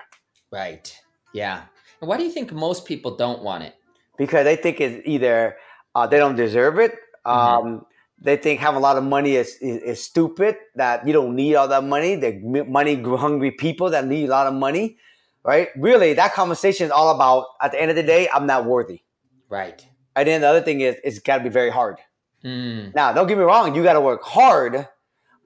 [0.56, 1.00] right.
[1.32, 1.62] Yeah.
[2.00, 3.74] And why do you think most people don't want it?
[4.18, 5.56] Because they think it's either
[5.94, 6.94] uh, they don't deserve it.
[7.24, 7.86] Um,
[8.18, 10.56] They think having a lot of money is, is, is stupid.
[10.74, 12.16] That you don't need all that money.
[12.16, 14.96] They're money hungry people that need a lot of money,
[15.44, 15.68] right?
[15.76, 17.44] Really, that conversation is all about.
[17.60, 19.02] At the end of the day, I'm not worthy.
[19.50, 19.86] Right.
[20.16, 21.98] And then the other thing is, it's got to be very hard.
[22.42, 23.74] Mm, Now, don't get me wrong.
[23.74, 24.88] You got to work hard,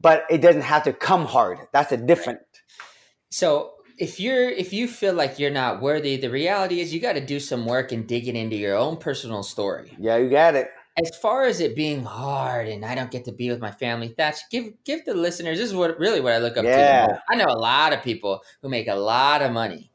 [0.00, 1.58] but it doesn't have to come hard.
[1.72, 2.38] That's a different.
[3.30, 7.12] so if you're if you feel like you're not worthy, the reality is you got
[7.14, 9.92] to do some work and digging into your own personal story.
[9.98, 10.68] Yeah, you got it.
[10.98, 14.14] as far as it being hard and I don't get to be with my family,
[14.18, 15.58] that's give give the listeners.
[15.58, 17.06] This is what really what I look up Yeah.
[17.06, 17.22] to.
[17.30, 19.92] I know a lot of people who make a lot of money,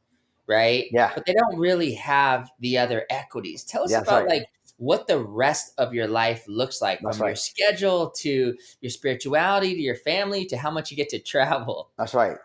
[0.48, 0.86] right?
[0.92, 1.12] Yeah.
[1.16, 3.64] but they don't really have the other equities.
[3.64, 4.30] Tell us Yeah, about right.
[4.40, 4.46] like
[4.78, 9.74] what the rest of your life looks like That's from your schedule to your spirituality
[9.74, 11.92] to your family to how much you get to travel.
[11.98, 12.38] That's right.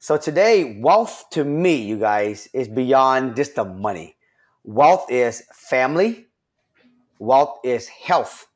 [0.00, 4.14] So today, wealth to me, you guys, is beyond just the money.
[4.62, 6.28] Wealth is family.
[7.18, 8.46] Wealth is health.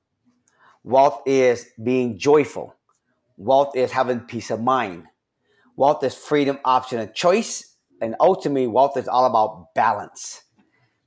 [0.85, 2.77] Wealth is being joyful.
[3.37, 5.07] Wealth is having peace of mind.
[5.77, 7.75] Wealth is freedom, option, and choice.
[8.01, 10.43] And ultimately, wealth is all about balance.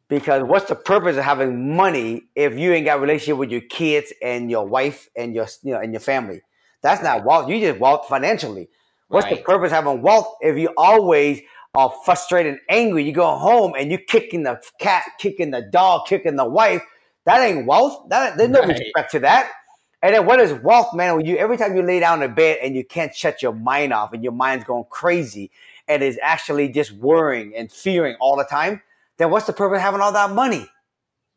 [0.09, 4.11] Because what's the purpose of having money if you ain't got relationship with your kids
[4.21, 6.41] and your wife and your you know and your family?
[6.81, 7.49] That's not wealth.
[7.49, 8.67] You just wealth financially.
[9.09, 11.41] What's the purpose of having wealth if you always
[11.75, 13.03] are frustrated and angry?
[13.03, 16.81] You go home and you kicking the cat, kicking the dog, kicking the wife.
[17.25, 18.09] That ain't wealth.
[18.09, 18.77] That there's no Right.
[18.79, 19.51] respect to that.
[20.01, 21.15] And then what is wealth, man?
[21.17, 23.93] When you every time you lay down in bed and you can't shut your mind
[23.93, 25.51] off and your mind's going crazy
[25.87, 28.81] and is actually just worrying and fearing all the time,
[29.17, 30.67] then what's the purpose of having all that money?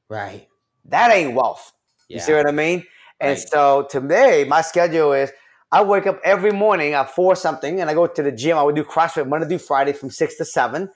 [0.08, 0.48] Right.
[0.86, 1.72] That ain't wealth.
[2.08, 2.86] You see what I mean?
[3.20, 3.48] And Right.
[3.48, 5.30] so today, my schedule is
[5.70, 8.56] I wake up every morning at four something, and I go to the gym.
[8.56, 10.90] I would do CrossFit Monday through Friday from six to seven.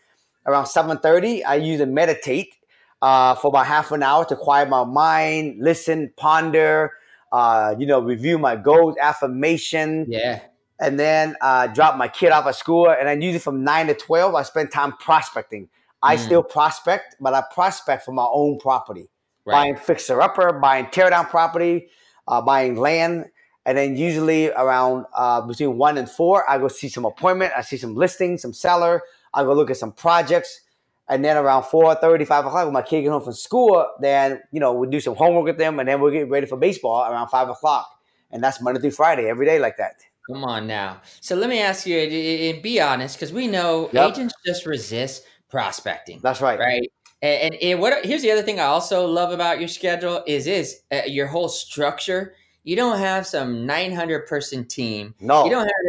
[0.47, 2.55] Around seven thirty, I usually meditate
[3.03, 6.93] uh, for about half an hour to quiet my mind, listen, ponder,
[7.33, 10.41] uh, you know, review my goals, affirmation, Yeah.
[10.81, 12.89] and then uh, drop my kid off at school.
[12.91, 15.69] And then usually from nine to twelve, I spend time prospecting.
[16.03, 16.19] I Mm.
[16.19, 19.09] still prospect, but I prospect for my own property
[19.45, 19.55] Right.
[19.55, 21.89] buying fixer upper, buying tear down property,
[22.27, 23.27] uh, buying land,
[23.67, 27.53] and then usually around uh, between one and four, I go see some appointment.
[27.57, 29.03] I see some listings, some seller.
[29.35, 30.61] I go look at some projects,
[31.09, 34.61] and then around 4.30, 5 o'clock, when my kid get home from school, then you
[34.61, 37.29] know we do some homework with them, and then we'll get ready for baseball around
[37.29, 37.89] five o'clock,
[38.31, 39.97] and that's Monday through Friday, every day like that.
[40.31, 41.01] Come on now.
[41.21, 44.11] So let me ask you, and- and be honest, because we know Yep.
[44.11, 46.21] agents just resist prospecting.
[46.23, 46.59] That's right.
[46.59, 46.89] right
[47.23, 50.47] and, and, and what here's the other thing i also love about your schedule is
[50.47, 55.15] is uh, your whole structure you don't have some 900 person team.
[55.21, 55.85] No, you don't have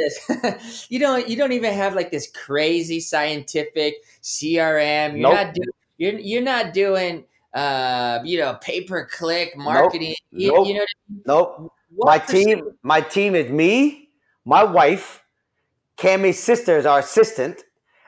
[0.58, 5.34] this you don't you don't even have like this crazy scientific crm you're Nope.
[5.34, 10.16] not doing you're, you're not doing uh you know pay per click marketing.
[10.32, 10.68] You, Nope.
[10.68, 10.86] you know
[11.26, 11.74] nope.
[11.96, 14.10] what my percent- team my team is me
[14.46, 15.22] my wife
[15.98, 17.64] cammy's sister is our assistant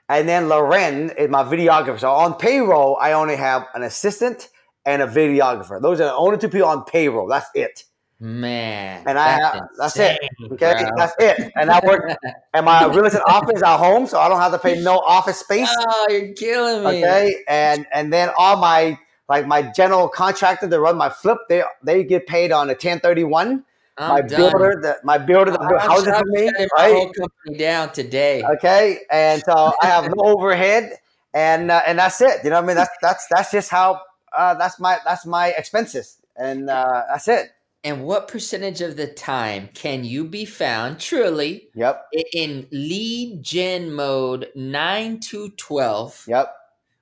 [0.10, 2.00] and then loren is my videographer.
[2.00, 4.50] So on payroll i only have an assistant
[4.88, 5.82] and a videographer.
[5.82, 7.28] Those are the only two people on payroll.
[7.28, 7.84] That's it
[8.20, 10.20] man And I have- that's it,
[10.54, 10.92] okay bro.
[10.98, 12.18] that's it and i work
[12.54, 15.40] and my real estate office at home so i don't have to pay no office
[15.40, 18.98] space oh you're killing me okay and and then all my
[19.28, 23.64] like my general contractor that run my flip they they get paid on a 1031
[23.98, 24.30] I'm my done.
[24.52, 28.44] builder that my builder that houses for me shutting my whole company down today.
[28.44, 30.98] Okay, and so I have no overhead,
[31.34, 32.44] and uh, and that's it.
[32.44, 32.76] You know what I mean?
[32.76, 34.02] That's that's that's just how
[34.36, 37.52] uh, that's my that's my expenses, and uh, that's it.
[37.86, 43.94] And what percentage of the time can you be found truly Yep, in lead gen
[43.94, 46.26] mode nine to twelve?
[46.28, 46.52] yep.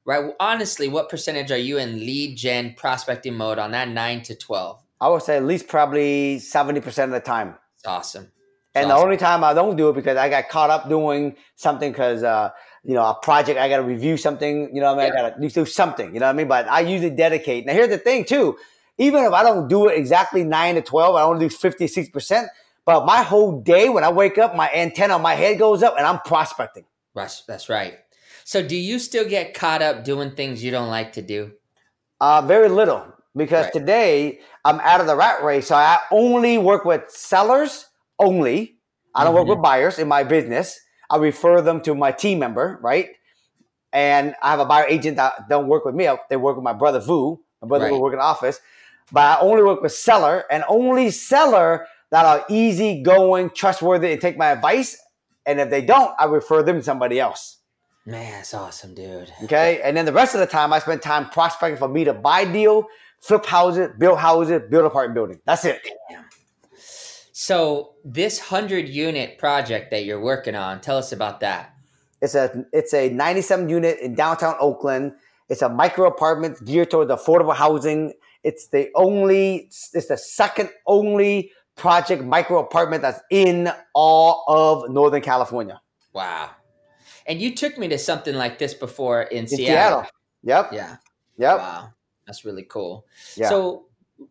[0.06, 0.34] Right.
[0.42, 4.84] Honestly, what percentage are you in lead gen prospecting mode on that nine to twelve?
[5.00, 7.56] I would say at least probably seventy percent of the time.
[7.76, 8.24] It's awesome.
[8.26, 8.32] It's
[8.76, 11.94] And the only time I don't do it because I got caught up doing something
[11.94, 12.50] because uh,
[12.84, 14.76] you know a project I got to review something.
[14.76, 16.14] You know, what I mean, I got to do something.
[16.14, 16.48] You know what I mean?
[16.50, 17.66] But I usually dedicate.
[17.66, 18.58] Now here's the thing too.
[18.98, 22.50] Even if I don't do it exactly nine to twelve, I only do 56 percent.
[22.86, 25.96] But my whole day when I wake up, my antenna on my head goes up,
[25.98, 26.86] and I'm prospecting.
[27.16, 28.00] That's, that's right.
[28.44, 31.54] So, do you still get caught up doing things you don't like to do?
[32.20, 33.74] Uh, very little because Right.
[33.74, 35.68] today I'm out of the rat race.
[35.68, 37.88] So I only work with sellers
[38.20, 38.78] only.
[39.16, 39.38] I don't Mhm.
[39.38, 40.80] work with buyers in my business.
[41.10, 43.10] I refer them to my team member, right?
[43.92, 46.10] And I have a buyer agent that don't work with me.
[46.30, 47.40] They work with my brother Vu.
[47.62, 48.02] My brother Right.
[48.02, 48.60] work in the office.
[49.14, 54.20] But I only work with seller and only seller that are easy going, trustworthy, and
[54.20, 55.00] take my advice.
[55.46, 57.60] And if they don't, I refer them to somebody else.
[58.06, 59.32] Man, that's awesome, dude.
[59.44, 59.82] Okay.
[59.84, 62.44] And then the rest of the time, I spend time prospecting for me to buy
[62.44, 62.88] deal,
[63.22, 65.40] flip houses, build houses, build apartment building.
[65.46, 65.80] That's it.
[67.32, 71.74] So, this hundred unit project that you're working on, tell us about that.
[72.22, 75.14] It's a it's a 97 unit in downtown Oakland.
[75.50, 78.14] It's a micro apartment geared toward affordable housing.
[78.44, 85.22] It's the only it's the second only project micro apartment that's in all of Northern
[85.22, 85.82] California.
[86.14, 86.52] Wow.
[87.26, 90.02] And you took me to something like this before in, In Seattle.
[90.02, 90.10] Seattle.
[90.44, 90.70] Yep.
[90.74, 90.96] Yeah.
[91.38, 91.58] Yep.
[91.58, 91.94] Wow.
[92.28, 93.06] That's really cool.
[93.36, 93.50] Yeah.
[93.50, 93.86] So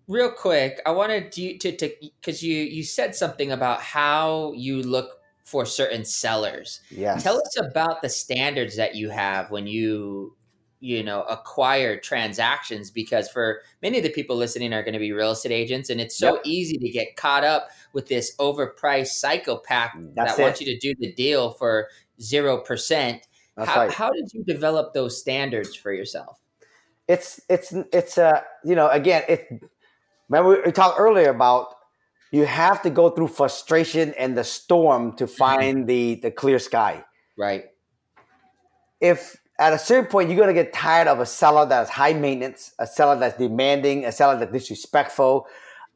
[0.08, 4.82] real quick, I wanted you to to because you you said something about how you
[4.82, 6.80] look for certain sellers.
[6.90, 7.16] Yeah.
[7.16, 10.36] Tell us about the standards that you have when you
[10.83, 15.12] you know acquire transactions because for many of the people listening are going to be
[15.12, 16.43] real estate agents and it's so Yep.
[16.45, 20.93] easy to get caught up with this overpriced psychopath That's that wants you to do
[20.99, 21.89] the deal for
[22.20, 23.20] 0%.
[23.57, 23.91] That's how, right.
[23.93, 26.41] how did you develop those standards for yourself?
[27.09, 29.49] it's it's it's uh you know again it
[30.28, 31.74] remember we talked earlier about
[32.30, 37.05] you have to go through frustration and the storm to find the the clear sky
[37.37, 37.64] Right.
[39.01, 42.12] if at a certain point you're going to get tired of a seller that's high
[42.12, 45.46] maintenance a seller that's demanding a seller that's disrespectful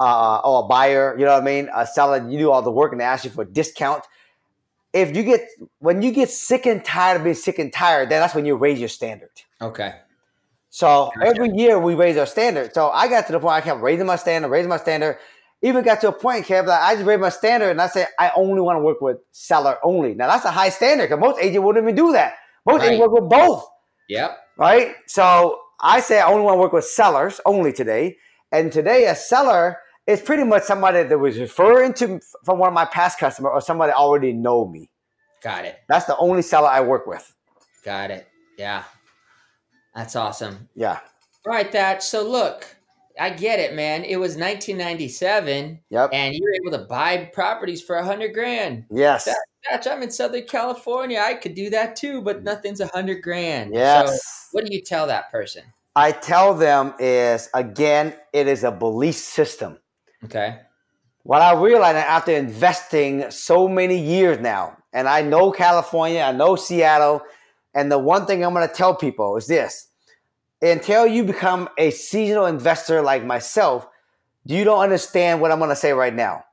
[0.00, 2.70] uh, or a buyer you know what i mean a seller you do all the
[2.70, 4.04] work and they ask you for a discount
[4.92, 5.40] if you get
[5.78, 8.56] when you get sick and tired of being sick and tired then that's when you
[8.56, 9.94] raise your standard Okay.
[10.70, 11.30] So Gotcha.
[11.30, 12.74] every year we raise our standard.
[12.74, 15.18] So I got to the point I kept raising my standard, raising my standard.
[15.62, 18.08] Even got to a point, Kev, that I just raised my standard and I said
[18.18, 20.14] I only want to work with seller only.
[20.14, 22.34] Now that's a high standard because most agents wouldn't even do that.
[22.66, 22.98] Most Right.
[22.98, 23.68] work with both,
[24.08, 24.38] Yep.
[24.58, 24.96] right?
[25.06, 28.18] So I say I only want to work with sellers only today.
[28.52, 32.74] And today a seller is pretty much somebody that was referring to from one of
[32.74, 34.90] my past customers or somebody already know me.
[35.42, 35.78] Got it.
[35.88, 37.34] That's the only seller I work with.
[37.84, 38.26] Got it.
[38.56, 38.84] Yeah.
[39.94, 40.68] That's awesome.
[40.74, 41.00] Yeah.
[41.46, 42.02] All right, Thach.
[42.02, 42.75] So look,
[43.18, 44.04] I get it, man.
[44.04, 46.10] It was 1997, Yep.
[46.12, 48.84] and you were able to buy properties for a hundred grand.
[48.90, 49.24] Yes.
[49.24, 49.36] That-
[49.90, 51.20] I'm in Southern California.
[51.20, 52.42] I could do that too, but mm.
[52.44, 53.74] nothing's a hundred grand.
[53.74, 54.08] Yes.
[54.08, 54.18] So
[54.52, 55.64] what do you tell that person?
[55.96, 59.78] I tell them is again, it is a belief system.
[60.24, 60.60] Okay.
[61.24, 66.54] What I realized after investing so many years now, and I know California, I know
[66.54, 67.22] Seattle,
[67.74, 69.85] and the one thing I'm going to tell people is this
[70.66, 73.86] until you become a seasonal investor like myself,
[74.44, 76.44] you don't understand what I'm going to say right now.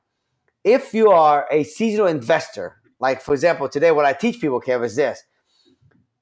[0.64, 4.84] If you are a seasonal investor, like for example, today, what I teach people, Kev,
[4.84, 5.22] is this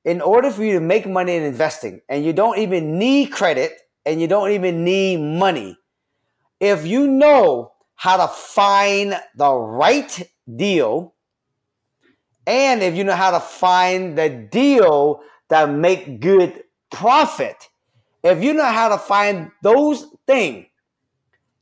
[0.05, 3.73] in order for you to make money in investing, and you don't even need credit
[4.05, 5.77] and you don't even need money,
[6.59, 11.15] if you know how to find the right deal,
[12.47, 17.69] and if you know how to find the deal that make good profit,
[18.23, 20.67] if you know how to find those things,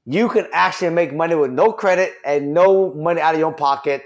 [0.06, 3.54] you can actually make money with no credit and no money out of your own
[3.54, 4.04] pocket,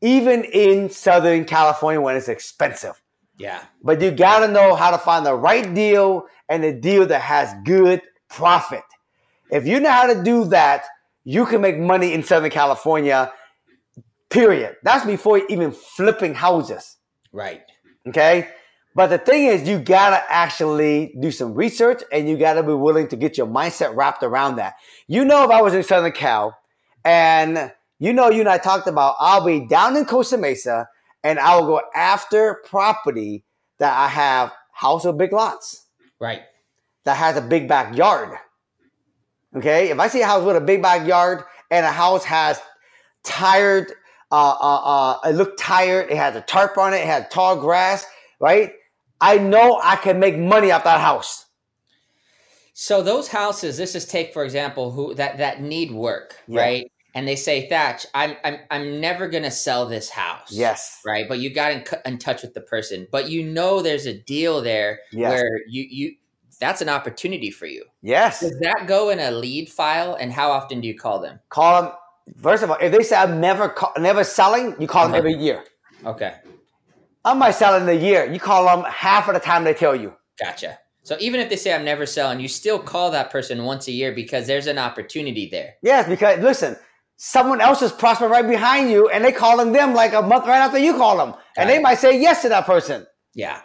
[0.00, 3.00] even in Southern California when it's expensive.
[3.38, 3.62] Yeah.
[3.82, 7.20] But you got to know how to find the right deal and a deal that
[7.20, 8.82] has good profit.
[9.50, 10.84] If you know how to do that,
[11.24, 13.32] you can make money in Southern California,
[14.28, 14.76] period.
[14.82, 16.96] That's before even flipping houses.
[17.32, 17.62] Right.
[18.08, 18.48] Okay.
[18.98, 22.64] But the thing is, you got to actually do some research and you got to
[22.64, 24.74] be willing to get your mindset wrapped around that.
[25.06, 26.58] You know, if I was in Southern Cal
[27.04, 27.70] and
[28.00, 30.88] you know, you and I talked about, I'll be down in Costa Mesa
[31.22, 33.44] and I will go after property
[33.78, 35.86] that I have house or big lots
[36.18, 36.42] Right.
[37.04, 38.36] that has a big backyard.
[39.54, 42.60] Okay, if I see a house with a big backyard and a house has
[43.22, 43.92] tired,
[44.32, 44.80] uh, uh,
[45.20, 48.04] uh, it looked tired, it has a tarp on it, it had tall grass,
[48.40, 48.72] right?
[49.20, 51.46] I know I can make money off that house.
[52.72, 56.60] So those houses, this is take for example, who that that need work, Yeah.
[56.60, 56.92] right?
[57.14, 60.52] And they say, Thach, I'm I'm I'm never gonna sell this house.
[60.52, 61.28] Yes, right?
[61.28, 64.60] But you got in, in touch with the person, but you know there's a deal
[64.62, 65.30] there Yes.
[65.30, 66.14] where you you
[66.60, 67.84] that's an opportunity for you.
[68.02, 68.40] yes.
[68.40, 71.38] Does that go in a lead file, and how often do you call them?
[71.50, 71.92] Call them.
[72.42, 75.18] First of all, if they say I'm never never selling, you call them Uh-huh.
[75.18, 75.64] every year.
[76.04, 76.34] Okay,
[77.24, 78.30] I might sell in a year.
[78.30, 80.14] You call them half of the time they tell you.
[80.38, 80.78] gotcha.
[81.02, 83.92] So even if they say I'm never selling, you still call that person once a
[83.92, 85.76] year because there's an opportunity there.
[85.82, 86.76] Yes, because listen,
[87.16, 90.58] someone else is prospering right behind you, and they calling them like a month right
[90.58, 93.06] after you call them, and Got they might say yes to that person.
[93.34, 93.62] Yeah.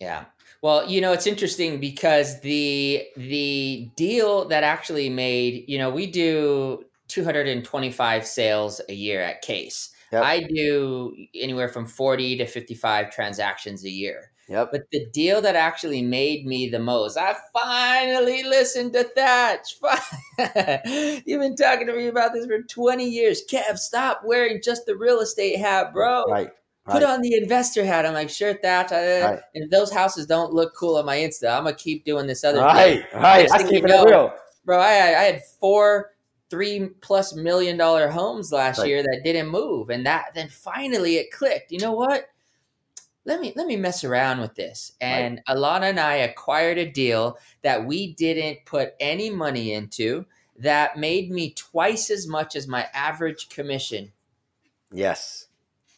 [0.00, 0.24] Yeah.
[0.62, 6.06] Well, you know, it's interesting because the the deal that actually made, you know, we
[6.06, 9.93] do 225 sales a year at Case.
[10.14, 10.22] Yep.
[10.24, 14.30] I do anywhere from 40 to 55 transactions a year.
[14.48, 14.68] Yep.
[14.72, 19.60] But the deal that actually made me the most, I finally listened to Thach.
[21.26, 23.42] You've been talking to me about this for 20 years.
[23.50, 26.50] Kev, stop wearing just the real estate hat, bro Right.
[26.86, 27.02] put Right.
[27.04, 28.04] on the investor hat.
[28.04, 28.92] I'm like, sure, that.
[28.92, 28.96] Uh,
[29.30, 29.40] Right.
[29.54, 32.44] And if those houses don't look cool on my Insta, I'm gonna keep doing this
[32.44, 33.02] other Right.
[33.10, 33.48] thing, Right.
[33.48, 34.32] Next I keep it real.
[34.66, 34.78] bro.
[34.78, 36.10] I I had four
[36.54, 38.88] three plus million dollar homes last Right.
[38.88, 41.72] year that didn't move, and that then finally it clicked.
[41.72, 42.28] You know what?
[43.24, 44.92] Let me let me mess around with this.
[45.00, 50.26] And Alana and I acquired a deal that we didn't put any money into.
[50.56, 54.12] that made me twice as much as my average commission.
[54.92, 55.48] Yes.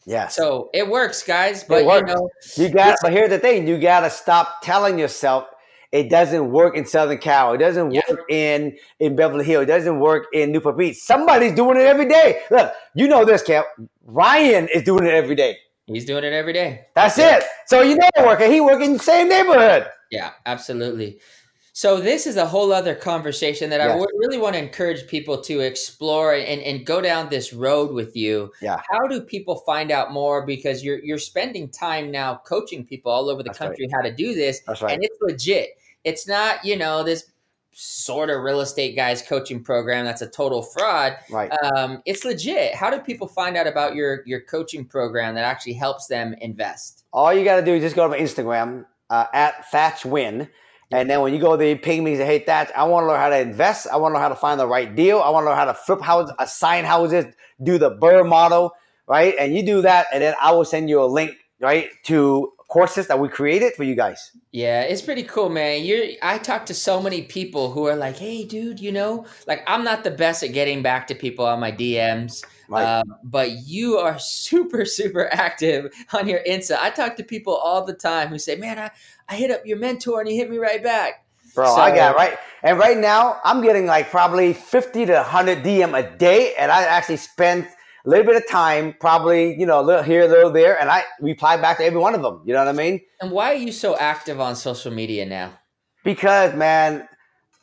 [0.07, 0.35] Yes.
[0.35, 1.63] So it works, guys.
[1.63, 2.11] But works.
[2.11, 5.49] you know, You got, but here's the thing: you got to stop telling yourself
[5.93, 7.53] it doesn't work in Southern Cal.
[7.55, 8.01] It doesn't Yeah.
[8.09, 9.65] work in in Beverly Hills.
[9.65, 10.97] It doesn't work in Newport Beach.
[10.97, 12.41] Somebody's doing it every day.
[12.51, 13.65] Look, you know this, Cal.
[14.05, 15.57] Ryan is doing it every day.
[15.87, 16.87] he's doing it every day.
[16.95, 17.45] That's it.
[17.67, 18.51] So you know, working.
[18.51, 19.87] He work in the same neighborhood.
[20.11, 21.21] Yeah, absolutely.
[21.77, 25.61] So this is a whole other conversation that I really want to encourage people to
[25.61, 28.51] explore and, and go down this road with you.
[28.63, 28.81] Yeah.
[28.91, 30.47] How do people find out more?
[30.47, 33.67] Because you're you're spending time now coaching people all over the That's right.
[33.67, 34.95] country how to do this, That's right.
[34.95, 35.79] and it's legit.
[36.05, 37.31] It's not you know this
[37.73, 41.19] sort of real estate guys coaching program that's a total fraud.
[41.29, 41.53] Right.
[41.63, 42.75] Um, it's legit.
[42.75, 47.05] How do people find out about your your coaching program that actually helps them invest?
[47.13, 50.49] All you got to do is just go to my Instagram uh, at Thach Nguyen.
[50.93, 53.05] And then when you go there, you ping me and say, hey, Thach, I want
[53.05, 53.89] to learn how to invest.
[53.93, 55.21] I want to learn how to find the right deal.
[55.21, 57.25] I want to learn how to flip houses, assign houses,
[57.63, 58.73] do the Burr model,
[59.09, 59.35] right?
[59.39, 63.07] And you do that, and then I will send you a link, right, to courses
[63.07, 64.33] that we created for you guys.
[64.51, 65.85] Yeah, it's pretty cool, man.
[65.85, 69.63] You're I talk to so many people who are like, "Hey, dude, you know, like
[69.67, 72.85] I'm not the best at getting back to people on my DMs, Right.
[72.85, 76.77] um, but you are super, super active on your Insta.
[76.81, 78.91] I talk to people all the time who say, "Man, I,
[79.29, 81.25] I hit up your mentor and he hit me right back."
[81.55, 82.39] Bro, So- I got right.
[82.63, 86.55] And right now, I'm getting like probably 50 to 100 DM a day.
[86.59, 87.65] And I actually spend
[88.05, 90.79] a little bit of time, probably, you know, a little here, a little there.
[90.81, 92.43] And I reply back to every one of them.
[92.45, 93.01] You know what I mean?
[93.21, 95.59] And why are you so active on social media now?
[96.05, 97.09] Because, man,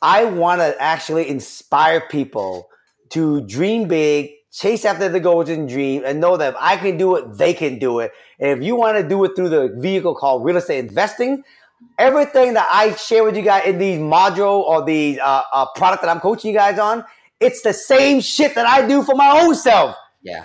[0.02, 2.68] I want to actually inspire people
[3.10, 7.16] to dream big, chase after the golden dream, and know that if I can do
[7.16, 8.12] it, they can do it.
[8.38, 11.42] And if you want to do it through the vehicle called real estate investing,
[11.98, 16.02] everything that I share with you guys in these module or the uh, uh, product
[16.02, 17.04] that I'm coaching you guys on,
[17.40, 19.96] it's the same shit that I do for my own self.
[20.22, 20.44] Yeah.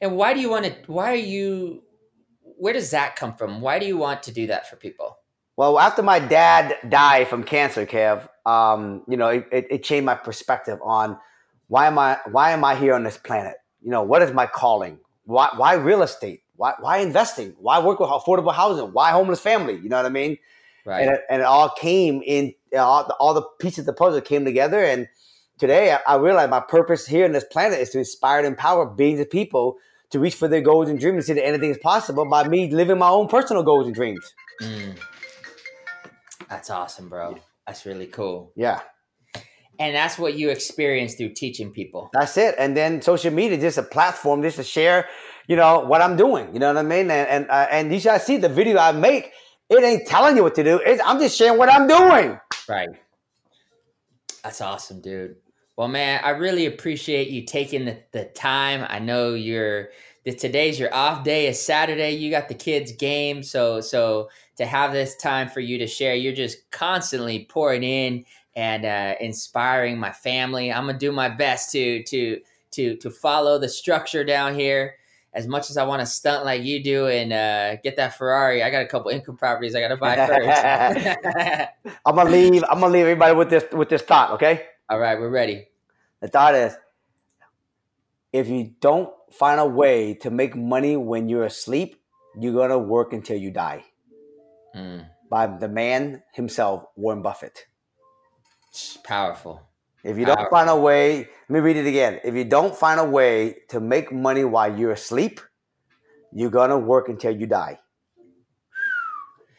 [0.00, 0.74] And why do you want to?
[0.86, 1.82] Why are you?
[2.42, 3.60] Where does that come from?
[3.60, 5.18] Why do you want to do that for people?
[5.56, 10.06] Well, after my dad died from cancer, Kev, um, you know, it, it, it changed
[10.06, 11.18] my perspective on
[11.70, 13.54] why am I why am I here on this planet?
[13.80, 14.98] You know, what is my calling?
[15.24, 16.42] Why why real estate?
[16.56, 17.54] Why why investing?
[17.60, 18.86] Why work with affordable housing?
[18.86, 19.76] Why homeless family?
[19.76, 20.36] You know what I mean?
[20.84, 21.02] Right.
[21.02, 24.20] And it, and it all came in all the, all the pieces of the puzzle
[24.20, 25.06] came together and
[25.58, 28.84] today I, I realize my purpose here on this planet is to inspire and empower
[28.86, 29.76] billions of people
[30.10, 32.68] to reach for their goals and dreams and see that anything is possible by me
[32.72, 34.34] living my own personal goals and dreams.
[34.60, 34.98] Mm.
[36.48, 37.38] That's awesome, bro.
[37.64, 38.50] That's really cool.
[38.56, 38.80] Yeah.
[39.80, 42.10] And that's what you experience through teaching people.
[42.12, 42.54] That's it.
[42.58, 45.08] And then social media is just a platform just to share,
[45.48, 46.52] you know, what I'm doing.
[46.52, 47.10] You know what I mean?
[47.10, 49.32] And and, uh, and you should see the video I make.
[49.70, 50.80] It ain't telling you what to do.
[50.84, 52.38] It's, I'm just sharing what I'm doing.
[52.68, 52.88] Right.
[54.44, 55.36] That's awesome, dude.
[55.76, 58.84] Well, man, I really appreciate you taking the, the time.
[58.90, 59.88] I know you're
[60.26, 62.10] that today's your off day is Saturday.
[62.10, 63.42] You got the kids game.
[63.42, 68.26] So so to have this time for you to share, you're just constantly pouring in
[68.56, 70.72] and uh, inspiring my family.
[70.72, 72.40] I'm gonna do my best to to
[72.72, 74.96] to to follow the structure down here.
[75.32, 78.64] As much as I want to stunt like you do and uh, get that Ferrari,
[78.64, 81.96] I got a couple income properties I got to buy first.
[82.04, 82.64] I'm gonna leave.
[82.68, 84.32] I'm gonna leave everybody with this with this thought.
[84.32, 84.66] Okay.
[84.88, 85.68] All right, we're ready.
[86.20, 86.74] The thought is,
[88.32, 92.02] if you don't find a way to make money when you're asleep,
[92.36, 93.84] you're gonna work until you die.
[94.74, 97.66] Mm, By the man himself, Warren Buffett.
[98.70, 99.62] It's powerful.
[100.02, 102.20] If you don't find a way, let me read it again.
[102.24, 105.40] If you don't find a way to make money while you're asleep,
[106.32, 107.78] you're gonna work until you die.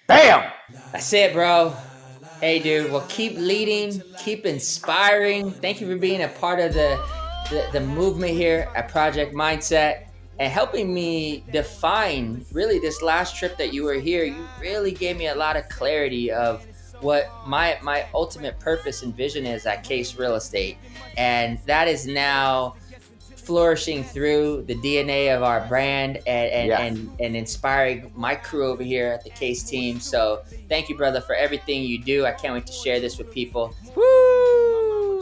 [0.07, 0.51] Bam!
[0.91, 1.75] That's it, bro.
[2.39, 2.91] Hey, dude.
[2.91, 5.51] Well, keep leading, keep inspiring.
[5.51, 6.99] Thank you for being a part of the
[7.49, 10.07] the, the movement here at Project Mindset
[10.39, 14.23] and helping me define really this last trip that you were here.
[14.23, 16.65] You really gave me a lot of clarity of
[17.01, 20.77] what my my ultimate purpose and vision is at Case Real Estate,
[21.17, 22.75] and that is now
[23.35, 26.81] flourishing through the DNA of our brand and and, Yeah.
[26.81, 29.99] and and inspiring my crew over here at the Case team.
[29.99, 32.25] So thank you, brother, for everything you do.
[32.25, 33.73] I can't wait to share this with people.
[33.95, 34.03] Woo!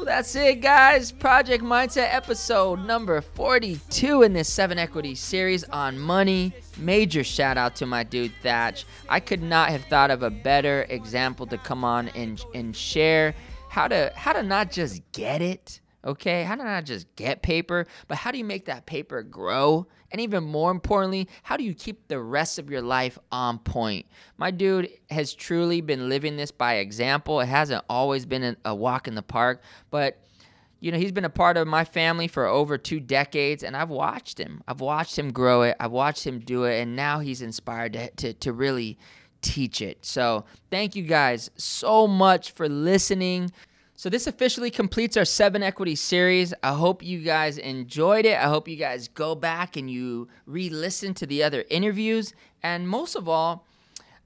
[0.05, 1.11] That's it, guys.
[1.11, 6.53] Project Mindset episode number 42 in this 7 Equity series on money.
[6.77, 8.85] Major shout out to my dude Thach.
[9.07, 13.35] I could not have thought of a better example to come on and and share
[13.69, 16.43] how to how to not just get it, okay?
[16.43, 19.87] How to I just get paper, but how do you make that paper grow?
[20.11, 24.05] And even more importantly, how do you keep the rest of your life on point?
[24.37, 27.39] My dude has truly been living this by example.
[27.41, 30.19] It hasn't always been a- a walk in the park, but
[30.81, 33.89] you know, he's been a part of my family for over two decades, and I've
[33.89, 34.63] watched him.
[34.65, 35.75] I've watched him grow it.
[35.79, 38.97] I've watched him do it, and now he's inspired to, to, to really
[39.41, 40.05] teach it.
[40.05, 43.51] So, thank you guys so much for listening.
[43.99, 46.53] So, this officially completes our seven equity series.
[46.63, 48.37] I hope you guys enjoyed it.
[48.37, 52.33] I hope you guys go back and you re listen to the other interviews.
[52.63, 53.65] And most of all,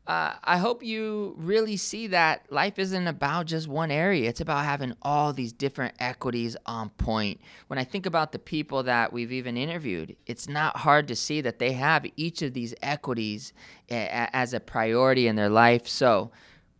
[0.05, 4.29] uh, I hope you really see that life isn't about just one area.
[4.29, 7.41] It's about having all these different equities on point.
[7.65, 11.41] When I think about the people that we've even interviewed, it's not hard to see
[11.41, 13.53] that they have each of these equities
[13.89, 15.87] a- as a priority in their life.
[15.87, 16.29] So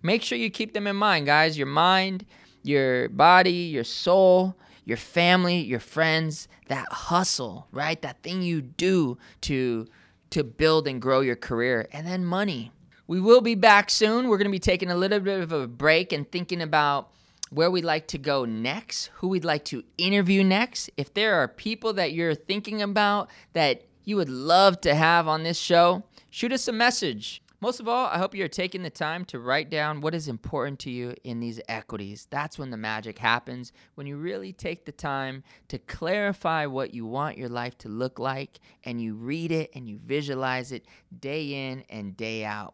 [0.04, 1.58] make sure you keep them in mind, guys.
[1.58, 2.28] Your mind,
[2.64, 4.56] your body, your soul,
[4.86, 8.02] your family, your friends, that hustle, right?
[8.02, 9.88] That thing you do to
[10.32, 12.72] to build and grow your career, and then money
[13.08, 14.28] we will be back soon.
[14.28, 17.12] We're going to be taking a little bit of a break and thinking about
[17.50, 20.90] where we'd like to go next, who we'd like to interview next.
[20.98, 25.44] If there are people that you're thinking about that you would love to have on
[25.44, 27.43] this show, shoot us a message.
[27.64, 30.80] Most of all, I hope you're taking the time to write down what is important
[30.80, 32.28] to you in these equities.
[32.30, 37.06] That's when the magic happens, when you really take the time to clarify what you
[37.06, 40.86] want your life to look like and you read it and you visualize it
[41.18, 42.74] day in and day out.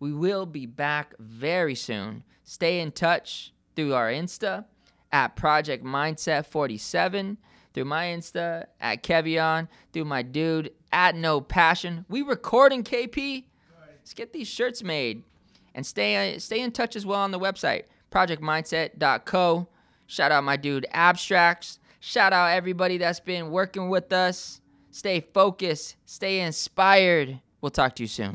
[0.00, 2.22] We will be back very soon.
[2.44, 4.66] Stay in touch through our Insta
[5.12, 7.38] at Project Mindset 47,
[7.72, 12.04] through my Insta at Kevion, through my dude at No Passion.
[12.10, 13.44] We recording KP.
[14.06, 15.24] Let's get these shirts made
[15.74, 19.66] and stay uh, stay in touch as well on the website projectmindset.co.
[20.06, 21.80] Shout out my dude Abstracts.
[21.98, 24.60] Shout out everybody that's been working with us.
[24.92, 27.40] Stay focused, stay inspired.
[27.60, 28.32] We'll talk to you soon.